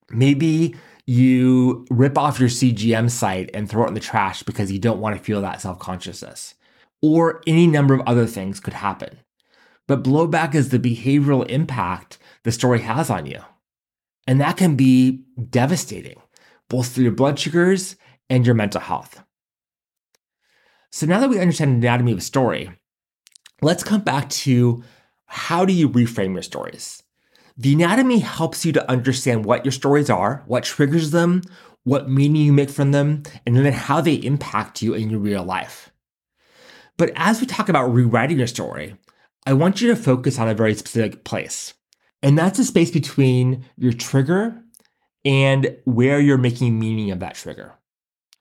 Maybe 0.09 0.75
you 1.11 1.85
rip 1.89 2.17
off 2.17 2.39
your 2.39 2.47
CGM 2.47 3.11
site 3.11 3.49
and 3.53 3.69
throw 3.69 3.83
it 3.83 3.89
in 3.89 3.95
the 3.95 3.99
trash 3.99 4.43
because 4.43 4.71
you 4.71 4.79
don't 4.79 5.01
want 5.01 5.17
to 5.17 5.21
feel 5.21 5.41
that 5.41 5.59
self 5.59 5.77
consciousness. 5.77 6.55
Or 7.01 7.41
any 7.45 7.67
number 7.67 7.93
of 7.93 8.07
other 8.07 8.25
things 8.25 8.61
could 8.61 8.73
happen. 8.73 9.19
But 9.89 10.03
blowback 10.03 10.55
is 10.55 10.69
the 10.69 10.79
behavioral 10.79 11.45
impact 11.49 12.17
the 12.45 12.51
story 12.53 12.79
has 12.79 13.09
on 13.09 13.25
you. 13.25 13.41
And 14.25 14.39
that 14.39 14.55
can 14.55 14.77
be 14.77 15.25
devastating, 15.49 16.21
both 16.69 16.93
for 16.93 17.01
your 17.01 17.11
blood 17.11 17.37
sugars 17.37 17.97
and 18.29 18.45
your 18.45 18.55
mental 18.55 18.79
health. 18.79 19.21
So 20.91 21.05
now 21.05 21.19
that 21.19 21.29
we 21.29 21.39
understand 21.39 21.83
the 21.83 21.87
anatomy 21.87 22.13
of 22.13 22.19
a 22.19 22.21
story, 22.21 22.71
let's 23.61 23.83
come 23.83 24.01
back 24.01 24.29
to 24.29 24.81
how 25.25 25.65
do 25.65 25.73
you 25.73 25.89
reframe 25.89 26.33
your 26.33 26.43
stories? 26.43 27.03
The 27.57 27.73
anatomy 27.73 28.19
helps 28.19 28.65
you 28.65 28.71
to 28.73 28.89
understand 28.89 29.45
what 29.45 29.65
your 29.65 29.71
stories 29.71 30.09
are, 30.09 30.43
what 30.47 30.63
triggers 30.63 31.11
them, 31.11 31.41
what 31.83 32.09
meaning 32.09 32.43
you 32.43 32.53
make 32.53 32.69
from 32.69 32.91
them, 32.91 33.23
and 33.45 33.57
then 33.57 33.73
how 33.73 34.01
they 34.01 34.15
impact 34.15 34.81
you 34.81 34.93
in 34.93 35.09
your 35.09 35.19
real 35.19 35.43
life. 35.43 35.91
But 36.97 37.11
as 37.15 37.41
we 37.41 37.47
talk 37.47 37.69
about 37.69 37.93
rewriting 37.93 38.37
your 38.37 38.47
story, 38.47 38.95
I 39.45 39.53
want 39.53 39.81
you 39.81 39.87
to 39.89 39.95
focus 39.95 40.37
on 40.37 40.47
a 40.47 40.53
very 40.53 40.75
specific 40.75 41.23
place. 41.23 41.73
And 42.21 42.37
that's 42.37 42.57
the 42.57 42.63
space 42.63 42.91
between 42.91 43.65
your 43.77 43.93
trigger 43.93 44.61
and 45.25 45.75
where 45.85 46.19
you're 46.19 46.37
making 46.37 46.79
meaning 46.79 47.11
of 47.11 47.19
that 47.19 47.35
trigger. 47.35 47.73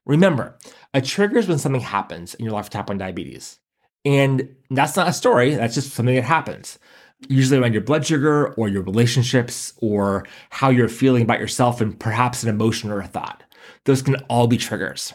Remember, 0.04 0.58
a 0.92 1.00
trigger 1.00 1.38
is 1.38 1.48
when 1.48 1.58
something 1.58 1.80
happens 1.80 2.34
in 2.34 2.44
your 2.44 2.52
life 2.52 2.66
with 2.66 2.72
type 2.72 2.88
1 2.88 2.98
diabetes. 2.98 3.58
And 4.04 4.54
that's 4.70 4.96
not 4.96 5.08
a 5.08 5.12
story, 5.12 5.54
that's 5.54 5.74
just 5.74 5.92
something 5.92 6.14
that 6.14 6.24
happens 6.24 6.78
usually 7.28 7.60
around 7.60 7.72
your 7.72 7.82
blood 7.82 8.06
sugar 8.06 8.52
or 8.54 8.68
your 8.68 8.82
relationships 8.82 9.72
or 9.78 10.26
how 10.50 10.70
you're 10.70 10.88
feeling 10.88 11.22
about 11.22 11.40
yourself 11.40 11.80
and 11.80 11.98
perhaps 11.98 12.42
an 12.42 12.48
emotion 12.48 12.90
or 12.90 13.00
a 13.00 13.06
thought. 13.06 13.42
Those 13.84 14.02
can 14.02 14.16
all 14.28 14.46
be 14.46 14.56
triggers. 14.56 15.14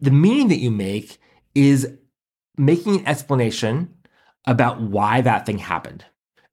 The 0.00 0.10
meaning 0.10 0.48
that 0.48 0.58
you 0.58 0.70
make 0.70 1.18
is 1.54 1.96
making 2.56 3.00
an 3.00 3.06
explanation 3.06 3.94
about 4.46 4.80
why 4.80 5.20
that 5.20 5.46
thing 5.46 5.58
happened. 5.58 6.04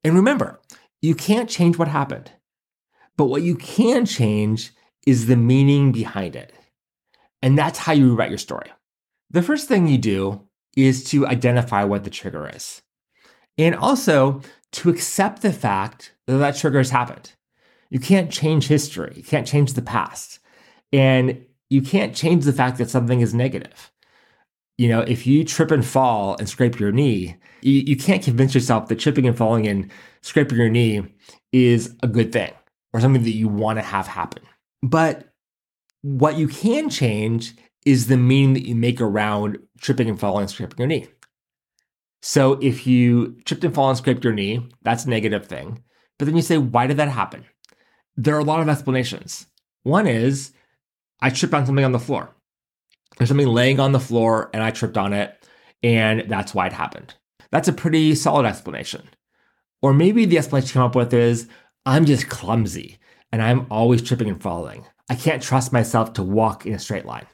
And 0.04 0.14
remember, 0.14 0.60
you 1.00 1.14
can't 1.14 1.50
change 1.50 1.78
what 1.78 1.88
happened, 1.88 2.30
but 3.16 3.26
what 3.26 3.42
you 3.42 3.56
can 3.56 4.06
change 4.06 4.72
is 5.06 5.26
the 5.26 5.36
meaning 5.36 5.92
behind 5.92 6.36
it. 6.36 6.52
And 7.42 7.58
that's 7.58 7.78
how 7.78 7.92
you 7.92 8.08
rewrite 8.08 8.30
your 8.30 8.38
story. 8.38 8.70
The 9.30 9.42
first 9.42 9.66
thing 9.66 9.88
you 9.88 9.98
do 9.98 10.42
is 10.76 11.04
to 11.04 11.26
identify 11.26 11.84
what 11.84 12.04
the 12.04 12.10
trigger 12.10 12.48
is. 12.54 12.82
And 13.58 13.74
also 13.74 14.40
to 14.72 14.90
accept 14.90 15.42
the 15.42 15.52
fact 15.52 16.14
that 16.26 16.38
that 16.38 16.56
trigger 16.56 16.78
has 16.78 16.90
happened. 16.90 17.32
You 17.90 18.00
can't 18.00 18.30
change 18.30 18.68
history, 18.68 19.12
you 19.16 19.22
can't 19.22 19.46
change 19.46 19.74
the 19.74 19.82
past, 19.82 20.38
and 20.92 21.44
you 21.68 21.82
can't 21.82 22.14
change 22.14 22.44
the 22.44 22.52
fact 22.52 22.78
that 22.78 22.90
something 22.90 23.20
is 23.20 23.34
negative. 23.34 23.90
You 24.78 24.88
know, 24.88 25.00
if 25.00 25.26
you 25.26 25.44
trip 25.44 25.70
and 25.70 25.84
fall 25.84 26.36
and 26.38 26.48
scrape 26.48 26.80
your 26.80 26.92
knee, 26.92 27.36
you, 27.60 27.82
you 27.86 27.96
can't 27.96 28.22
convince 28.22 28.54
yourself 28.54 28.88
that 28.88 28.98
tripping 28.98 29.26
and 29.26 29.36
falling 29.36 29.66
and 29.66 29.90
scraping 30.22 30.58
your 30.58 30.70
knee 30.70 31.02
is 31.52 31.94
a 32.02 32.08
good 32.08 32.32
thing 32.32 32.52
or 32.92 33.00
something 33.00 33.22
that 33.22 33.30
you 33.32 33.48
want 33.48 33.78
to 33.78 33.82
have 33.82 34.06
happen. 34.06 34.42
But 34.82 35.32
what 36.02 36.36
you 36.36 36.48
can 36.48 36.90
change 36.90 37.54
is 37.84 38.06
the 38.06 38.16
meaning 38.16 38.54
that 38.54 38.66
you 38.66 38.74
make 38.74 39.00
around 39.00 39.58
tripping 39.80 40.08
and 40.08 40.18
falling 40.18 40.42
and 40.42 40.50
scraping 40.50 40.78
your 40.78 40.88
knee. 40.88 41.08
So 42.22 42.52
if 42.62 42.86
you 42.86 43.36
tripped 43.44 43.64
and 43.64 43.74
fall 43.74 43.88
and 43.88 43.98
scraped 43.98 44.24
your 44.24 44.32
knee, 44.32 44.68
that's 44.82 45.04
a 45.04 45.10
negative 45.10 45.46
thing. 45.46 45.82
But 46.18 46.26
then 46.26 46.36
you 46.36 46.42
say, 46.42 46.56
why 46.56 46.86
did 46.86 46.96
that 46.98 47.08
happen? 47.08 47.44
There 48.16 48.36
are 48.36 48.40
a 48.40 48.44
lot 48.44 48.60
of 48.60 48.68
explanations. 48.68 49.46
One 49.82 50.06
is 50.06 50.52
I 51.20 51.30
tripped 51.30 51.54
on 51.54 51.66
something 51.66 51.84
on 51.84 51.92
the 51.92 51.98
floor. 51.98 52.34
There's 53.16 53.28
something 53.28 53.48
laying 53.48 53.80
on 53.80 53.92
the 53.92 54.00
floor 54.00 54.50
and 54.54 54.62
I 54.62 54.70
tripped 54.70 54.96
on 54.96 55.12
it, 55.12 55.36
and 55.82 56.28
that's 56.28 56.54
why 56.54 56.66
it 56.66 56.72
happened. 56.72 57.14
That's 57.50 57.68
a 57.68 57.72
pretty 57.72 58.14
solid 58.14 58.46
explanation. 58.46 59.08
Or 59.82 59.92
maybe 59.92 60.24
the 60.24 60.38
explanation 60.38 60.68
you 60.68 60.72
come 60.74 60.82
up 60.82 60.94
with 60.94 61.12
is 61.12 61.48
I'm 61.84 62.04
just 62.04 62.28
clumsy 62.28 62.98
and 63.32 63.42
I'm 63.42 63.66
always 63.70 64.00
tripping 64.00 64.28
and 64.28 64.40
falling. 64.40 64.86
I 65.08 65.16
can't 65.16 65.42
trust 65.42 65.72
myself 65.72 66.12
to 66.14 66.22
walk 66.22 66.66
in 66.66 66.72
a 66.72 66.78
straight 66.78 67.04
line. 67.04 67.26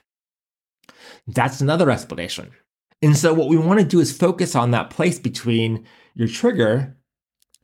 That's 1.27 1.61
another 1.61 1.91
explanation. 1.91 2.53
And 3.01 3.17
so, 3.17 3.33
what 3.33 3.49
we 3.49 3.57
want 3.57 3.81
to 3.81 3.87
do 3.87 4.01
is 4.01 4.17
focus 4.17 4.55
on 4.55 4.73
that 4.73 4.91
place 4.91 5.19
between 5.19 5.87
your 6.15 6.29
trigger 6.29 6.97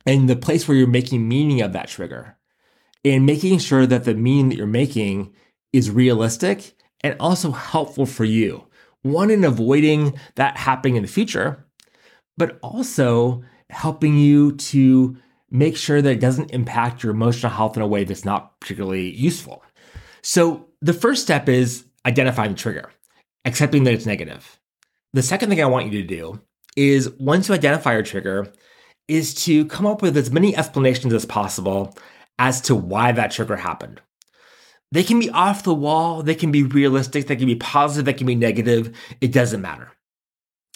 and 0.05 0.29
the 0.29 0.35
place 0.35 0.67
where 0.67 0.77
you're 0.77 0.87
making 0.87 1.27
meaning 1.27 1.61
of 1.61 1.73
that 1.73 1.87
trigger 1.87 2.37
and 3.03 3.25
making 3.25 3.59
sure 3.59 3.85
that 3.85 4.05
the 4.05 4.15
meaning 4.15 4.49
that 4.49 4.57
you're 4.57 4.67
making 4.67 5.33
is 5.73 5.91
realistic 5.91 6.73
and 7.01 7.15
also 7.19 7.51
helpful 7.51 8.05
for 8.05 8.23
you. 8.23 8.65
One, 9.01 9.29
in 9.29 9.43
avoiding 9.43 10.17
that 10.35 10.57
happening 10.57 10.95
in 10.95 11.03
the 11.03 11.07
future, 11.07 11.65
but 12.37 12.57
also 12.63 13.43
helping 13.69 14.17
you 14.17 14.53
to 14.53 15.17
make 15.51 15.77
sure 15.77 16.01
that 16.01 16.11
it 16.11 16.19
doesn't 16.19 16.51
impact 16.51 17.03
your 17.03 17.11
emotional 17.11 17.51
health 17.51 17.75
in 17.75 17.83
a 17.83 17.87
way 17.87 18.03
that's 18.03 18.25
not 18.25 18.59
particularly 18.59 19.09
useful. 19.11 19.63
So, 20.21 20.67
the 20.81 20.93
first 20.93 21.23
step 21.23 21.49
is 21.49 21.85
identifying 22.05 22.51
the 22.51 22.57
trigger, 22.57 22.91
accepting 23.43 23.83
that 23.83 23.93
it's 23.93 24.05
negative. 24.05 24.59
The 25.15 25.23
second 25.23 25.47
thing 25.47 25.61
I 25.61 25.65
want 25.67 25.85
you 25.85 26.01
to 26.01 26.07
do 26.07 26.41
is 26.75 27.09
once 27.11 27.47
you 27.47 27.55
identify 27.55 27.93
your 27.93 28.03
trigger, 28.03 28.51
is 29.07 29.33
to 29.45 29.63
come 29.67 29.85
up 29.85 30.01
with 30.01 30.17
as 30.17 30.29
many 30.29 30.53
explanations 30.53 31.13
as 31.13 31.23
possible 31.25 31.95
as 32.37 32.59
to 32.59 32.75
why 32.75 33.13
that 33.13 33.31
trigger 33.31 33.55
happened. 33.55 34.01
They 34.91 35.03
can 35.03 35.17
be 35.17 35.29
off 35.29 35.63
the 35.63 35.73
wall, 35.73 36.21
they 36.21 36.35
can 36.35 36.51
be 36.51 36.63
realistic, 36.63 37.27
they 37.27 37.37
can 37.37 37.45
be 37.45 37.55
positive, 37.55 38.03
they 38.03 38.11
can 38.11 38.27
be 38.27 38.35
negative, 38.35 38.93
it 39.21 39.31
doesn't 39.31 39.61
matter. 39.61 39.89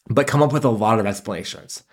But 0.10 0.28
come 0.28 0.42
up 0.42 0.54
with 0.54 0.64
a 0.64 0.70
lot 0.70 1.02
of 1.02 1.06
explanations. 1.06 1.84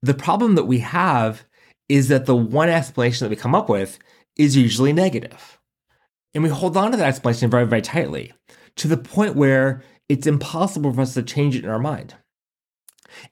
The 0.00 0.14
problem 0.14 0.54
that 0.54 0.66
we 0.66 0.78
have 0.78 1.42
is 1.88 2.06
that 2.06 2.26
the 2.26 2.36
one 2.36 2.68
explanation 2.68 3.24
that 3.24 3.30
we 3.30 3.36
come 3.36 3.56
up 3.56 3.68
with 3.68 3.98
is 4.36 4.56
usually 4.56 4.92
negative. 4.92 5.58
And 6.34 6.44
we 6.44 6.50
hold 6.50 6.76
on 6.76 6.92
to 6.92 6.96
that 6.98 7.08
explanation 7.08 7.50
very, 7.50 7.66
very 7.66 7.82
tightly 7.82 8.32
to 8.76 8.86
the 8.86 8.96
point 8.96 9.34
where 9.34 9.82
it's 10.08 10.26
impossible 10.26 10.92
for 10.92 11.00
us 11.02 11.14
to 11.14 11.22
change 11.22 11.56
it 11.56 11.64
in 11.64 11.70
our 11.70 11.78
mind. 11.78 12.14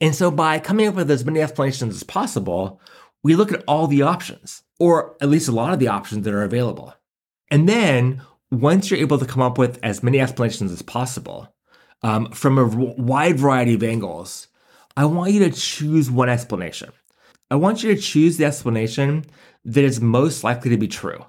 And 0.01 0.15
so, 0.15 0.31
by 0.31 0.59
coming 0.59 0.87
up 0.87 0.95
with 0.95 1.11
as 1.11 1.25
many 1.25 1.41
explanations 1.41 1.95
as 1.95 2.03
possible, 2.03 2.81
we 3.23 3.35
look 3.35 3.53
at 3.53 3.65
all 3.67 3.87
the 3.87 4.03
options, 4.03 4.63
or 4.79 5.17
at 5.21 5.29
least 5.29 5.49
a 5.49 5.53
lot 5.53 5.73
of 5.73 5.79
the 5.79 5.89
options 5.89 6.25
that 6.25 6.35
are 6.35 6.43
available. 6.43 6.95
And 7.51 7.69
then, 7.69 8.23
once 8.51 8.91
you're 8.91 9.01
able 9.01 9.19
to 9.19 9.27
come 9.27 9.43
up 9.43 9.59
with 9.59 9.79
as 9.83 10.03
many 10.03 10.21
explanations 10.21 10.73
as 10.73 10.83
possible 10.83 11.55
um, 12.03 12.31
from 12.31 12.59
a 12.59 12.67
wide 12.67 13.39
variety 13.39 13.75
of 13.75 13.83
angles, 13.83 14.49
I 14.97 15.07
want 15.07 15.33
you 15.33 15.41
to 15.41 15.51
choose 15.51 16.11
one 16.11 16.29
explanation. 16.29 16.91
I 17.51 17.57
want 17.57 17.83
you 17.83 17.95
to 17.95 18.01
choose 18.01 18.37
the 18.37 18.45
explanation 18.45 19.25
that 19.65 19.85
is 19.85 20.01
most 20.01 20.45
likely 20.45 20.71
to 20.71 20.77
be 20.77 20.89
true 20.89 21.25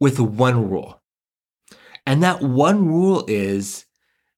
with 0.00 0.20
one 0.20 0.70
rule. 0.70 1.00
And 2.06 2.22
that 2.22 2.42
one 2.42 2.86
rule 2.86 3.24
is 3.26 3.86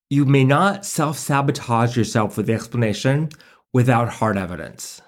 you 0.09 0.25
may 0.25 0.43
not 0.43 0.85
self 0.85 1.17
sabotage 1.17 1.97
yourself 1.97 2.37
with 2.37 2.47
the 2.47 2.53
explanation 2.53 3.29
without 3.73 4.09
hard 4.09 4.37
evidence. 4.37 5.01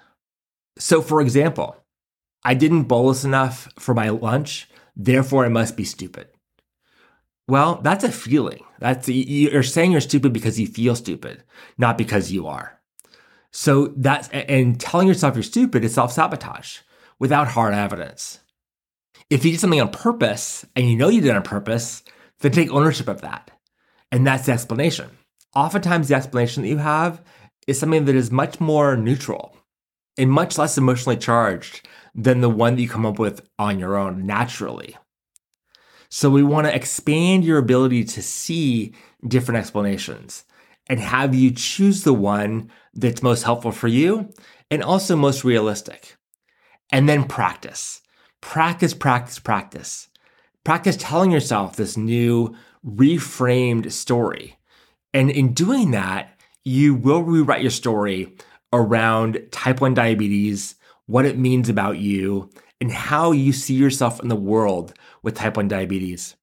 So, 0.78 1.02
for 1.02 1.22
example, 1.22 1.76
I 2.44 2.54
didn't 2.54 2.84
bolus 2.84 3.24
enough 3.24 3.70
for 3.78 3.94
my 3.94 4.10
lunch, 4.10 4.70
therefore 4.96 5.46
I 5.46 5.50
must 5.50 5.76
be 5.76 5.84
stupid. 5.84 6.28
Well, 7.48 7.80
that's 7.82 8.04
a 8.04 8.12
feeling. 8.12 8.64
That's 8.80 9.10
you're 9.10 9.64
saying 9.64 9.92
you're 9.92 10.02
stupid 10.02 10.34
because 10.34 10.60
you 10.60 10.68
feel 10.68 10.96
stupid, 10.96 11.44
not 11.78 11.98
because 11.98 12.32
you 12.32 12.48
are. 12.48 12.80
So 13.52 13.88
that's 13.98 14.30
and 14.30 14.80
telling 14.80 15.08
yourself 15.08 15.36
you're 15.36 15.44
stupid 15.44 15.84
is 15.84 15.94
self-sabotage 15.96 16.80
without 17.18 17.48
hard 17.48 17.74
evidence. 17.74 18.40
If 19.30 19.44
you 19.44 19.52
did 19.52 19.60
something 19.60 19.82
on 19.82 19.90
purpose 19.90 20.66
and 20.76 20.90
you 20.90 20.96
know 20.96 21.10
you 21.10 21.22
did 21.22 21.32
it 21.32 21.36
on 21.36 21.42
purpose, 21.42 22.04
then 22.40 22.52
take 22.52 22.72
ownership 22.72 23.08
of 23.08 23.22
that. 23.22 23.52
And 24.12 24.26
that's 24.26 24.46
the 24.46 24.54
explanation. 24.54 25.10
Oftentimes, 25.56 26.08
the 26.08 26.16
explanation 26.16 26.64
that 26.64 26.70
you 26.70 26.78
have 26.78 27.24
is 27.68 27.80
something 27.80 28.06
that 28.06 28.16
is 28.16 28.32
much 28.32 28.60
more 28.60 28.96
neutral 28.96 29.56
and 30.18 30.32
much 30.32 30.58
less 30.58 30.78
emotionally 30.78 31.18
charged 31.18 31.88
than 32.16 32.42
the 32.42 32.50
one 32.50 32.76
that 32.76 32.82
you 32.82 32.90
come 32.90 33.06
up 33.06 33.20
with 33.20 33.48
on 33.58 33.80
your 33.80 33.98
own 33.98 34.26
naturally. 34.26 34.98
So, 36.10 36.30
we 36.30 36.44
want 36.44 36.68
to 36.68 36.76
expand 36.76 37.44
your 37.46 37.58
ability 37.58 38.04
to 38.06 38.22
see 38.22 38.94
different 39.28 39.60
explanations 39.60 40.46
and 40.88 41.00
have 41.00 41.36
you 41.36 41.52
choose 41.52 42.04
the 42.04 42.14
one 42.14 42.72
that's 42.94 43.22
most 43.22 43.44
helpful 43.44 43.72
for 43.72 43.88
you 43.88 44.34
and 44.72 44.84
also 44.84 45.16
most 45.16 45.44
realistic. 45.44 46.18
And 46.92 47.08
then 47.08 47.26
practice. 47.26 48.02
Practice, 48.42 48.96
practice, 48.96 49.38
practice. 49.38 50.10
Practice 50.64 50.98
telling 51.00 51.32
yourself 51.32 51.76
this 51.76 51.96
new 51.96 52.56
reframed 52.86 53.92
story. 53.92 54.58
And 55.14 55.30
in 55.30 55.54
doing 55.54 55.92
that, 55.92 56.40
you 56.64 56.94
will 56.94 57.24
rewrite 57.24 57.62
your 57.62 57.72
story 57.72 58.36
around 58.72 59.40
type 59.52 59.82
1 59.82 59.94
diabetes, 59.94 60.76
what 61.08 61.26
it 61.26 61.38
means 61.38 61.70
about 61.70 61.98
you, 61.98 62.50
and 62.80 62.92
how 62.92 63.32
you 63.32 63.52
see 63.52 63.74
yourself 63.74 64.22
in 64.22 64.28
the 64.28 64.36
world 64.36 64.94
with 65.24 65.36
type 65.36 65.58
1 65.58 65.68
diabetes. 65.68 66.36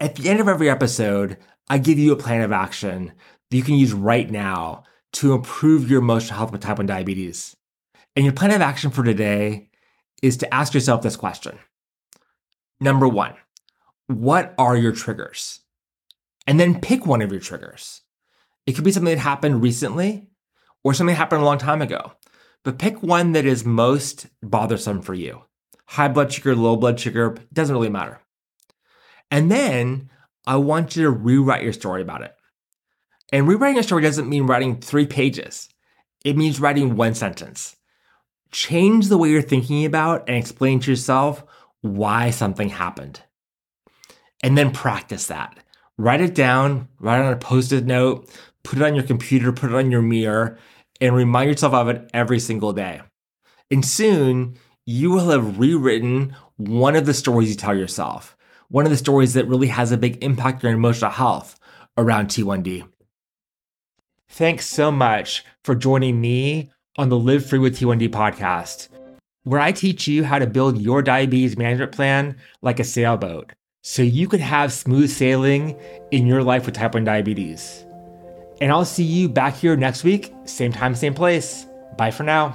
At 0.00 0.16
the 0.16 0.28
end 0.30 0.40
of 0.40 0.48
every 0.48 0.70
episode, 0.70 1.36
I 1.68 1.78
give 1.78 1.98
you 1.98 2.12
a 2.12 2.16
plan 2.16 2.40
of 2.40 2.52
action 2.52 3.12
that 3.50 3.56
you 3.56 3.62
can 3.62 3.74
use 3.74 3.92
right 3.92 4.30
now 4.30 4.84
to 5.12 5.34
improve 5.34 5.90
your 5.90 6.00
emotional 6.00 6.38
health 6.38 6.52
with 6.52 6.62
type 6.62 6.78
1 6.78 6.86
diabetes. 6.86 7.54
And 8.16 8.24
your 8.24 8.34
plan 8.34 8.52
of 8.52 8.60
action 8.60 8.90
for 8.90 9.04
today 9.04 9.70
is 10.22 10.36
to 10.38 10.54
ask 10.54 10.74
yourself 10.74 11.02
this 11.02 11.16
question. 11.16 11.58
Number 12.80 13.06
one, 13.06 13.34
what 14.10 14.54
are 14.58 14.76
your 14.76 14.92
triggers? 14.92 15.60
And 16.46 16.58
then 16.58 16.80
pick 16.80 17.06
one 17.06 17.22
of 17.22 17.30
your 17.30 17.40
triggers. 17.40 18.02
It 18.66 18.74
could 18.74 18.82
be 18.82 18.90
something 18.90 19.14
that 19.14 19.20
happened 19.20 19.62
recently 19.62 20.28
or 20.82 20.94
something 20.94 21.14
that 21.14 21.18
happened 21.18 21.42
a 21.42 21.44
long 21.44 21.58
time 21.58 21.80
ago, 21.80 22.12
but 22.64 22.78
pick 22.78 23.02
one 23.02 23.32
that 23.32 23.44
is 23.44 23.64
most 23.64 24.26
bothersome 24.42 25.00
for 25.00 25.14
you. 25.14 25.42
High 25.86 26.08
blood 26.08 26.32
sugar, 26.32 26.56
low 26.56 26.76
blood 26.76 26.98
sugar, 26.98 27.36
doesn't 27.52 27.74
really 27.74 27.88
matter. 27.88 28.20
And 29.30 29.50
then 29.50 30.10
I 30.44 30.56
want 30.56 30.96
you 30.96 31.04
to 31.04 31.10
rewrite 31.10 31.62
your 31.62 31.72
story 31.72 32.02
about 32.02 32.22
it. 32.22 32.34
And 33.32 33.46
rewriting 33.46 33.78
a 33.78 33.82
story 33.84 34.02
doesn't 34.02 34.28
mean 34.28 34.46
writing 34.46 34.80
three 34.80 35.06
pages, 35.06 35.68
it 36.24 36.36
means 36.36 36.60
writing 36.60 36.96
one 36.96 37.14
sentence. 37.14 37.76
Change 38.50 39.06
the 39.06 39.16
way 39.16 39.30
you're 39.30 39.42
thinking 39.42 39.84
about 39.84 40.28
and 40.28 40.36
explain 40.36 40.80
to 40.80 40.90
yourself 40.90 41.44
why 41.80 42.30
something 42.30 42.70
happened. 42.70 43.22
And 44.42 44.56
then 44.56 44.72
practice 44.72 45.26
that. 45.26 45.58
Write 45.98 46.20
it 46.22 46.34
down, 46.34 46.88
write 46.98 47.20
it 47.20 47.26
on 47.26 47.32
a 47.32 47.36
post 47.36 47.72
it 47.72 47.84
note, 47.84 48.30
put 48.62 48.78
it 48.78 48.84
on 48.84 48.94
your 48.94 49.04
computer, 49.04 49.52
put 49.52 49.70
it 49.70 49.76
on 49.76 49.90
your 49.90 50.02
mirror, 50.02 50.58
and 51.00 51.14
remind 51.14 51.50
yourself 51.50 51.74
of 51.74 51.88
it 51.88 52.08
every 52.14 52.40
single 52.40 52.72
day. 52.72 53.02
And 53.70 53.84
soon 53.84 54.56
you 54.86 55.10
will 55.10 55.28
have 55.28 55.58
rewritten 55.58 56.34
one 56.56 56.96
of 56.96 57.06
the 57.06 57.14
stories 57.14 57.50
you 57.50 57.54
tell 57.54 57.76
yourself, 57.76 58.36
one 58.68 58.86
of 58.86 58.90
the 58.90 58.96
stories 58.96 59.34
that 59.34 59.46
really 59.46 59.68
has 59.68 59.92
a 59.92 59.98
big 59.98 60.22
impact 60.24 60.64
on 60.64 60.70
your 60.70 60.78
emotional 60.78 61.10
health 61.10 61.58
around 61.96 62.28
T1D. 62.28 62.88
Thanks 64.28 64.66
so 64.66 64.90
much 64.90 65.44
for 65.64 65.74
joining 65.74 66.20
me 66.20 66.70
on 66.96 67.08
the 67.08 67.18
Live 67.18 67.46
Free 67.46 67.58
with 67.58 67.78
T1D 67.78 68.08
podcast, 68.08 68.88
where 69.44 69.60
I 69.60 69.72
teach 69.72 70.08
you 70.08 70.24
how 70.24 70.38
to 70.38 70.46
build 70.46 70.80
your 70.80 71.02
diabetes 71.02 71.58
management 71.58 71.92
plan 71.92 72.36
like 72.62 72.80
a 72.80 72.84
sailboat 72.84 73.52
so 73.82 74.02
you 74.02 74.28
could 74.28 74.40
have 74.40 74.72
smooth 74.72 75.10
sailing 75.10 75.78
in 76.10 76.26
your 76.26 76.42
life 76.42 76.66
with 76.66 76.74
type 76.74 76.94
1 76.94 77.04
diabetes. 77.04 77.84
And 78.60 78.70
I'll 78.70 78.84
see 78.84 79.04
you 79.04 79.28
back 79.28 79.54
here 79.54 79.76
next 79.76 80.04
week, 80.04 80.32
same 80.44 80.72
time, 80.72 80.94
same 80.94 81.14
place. 81.14 81.66
Bye 81.96 82.10
for 82.10 82.24
now. 82.24 82.54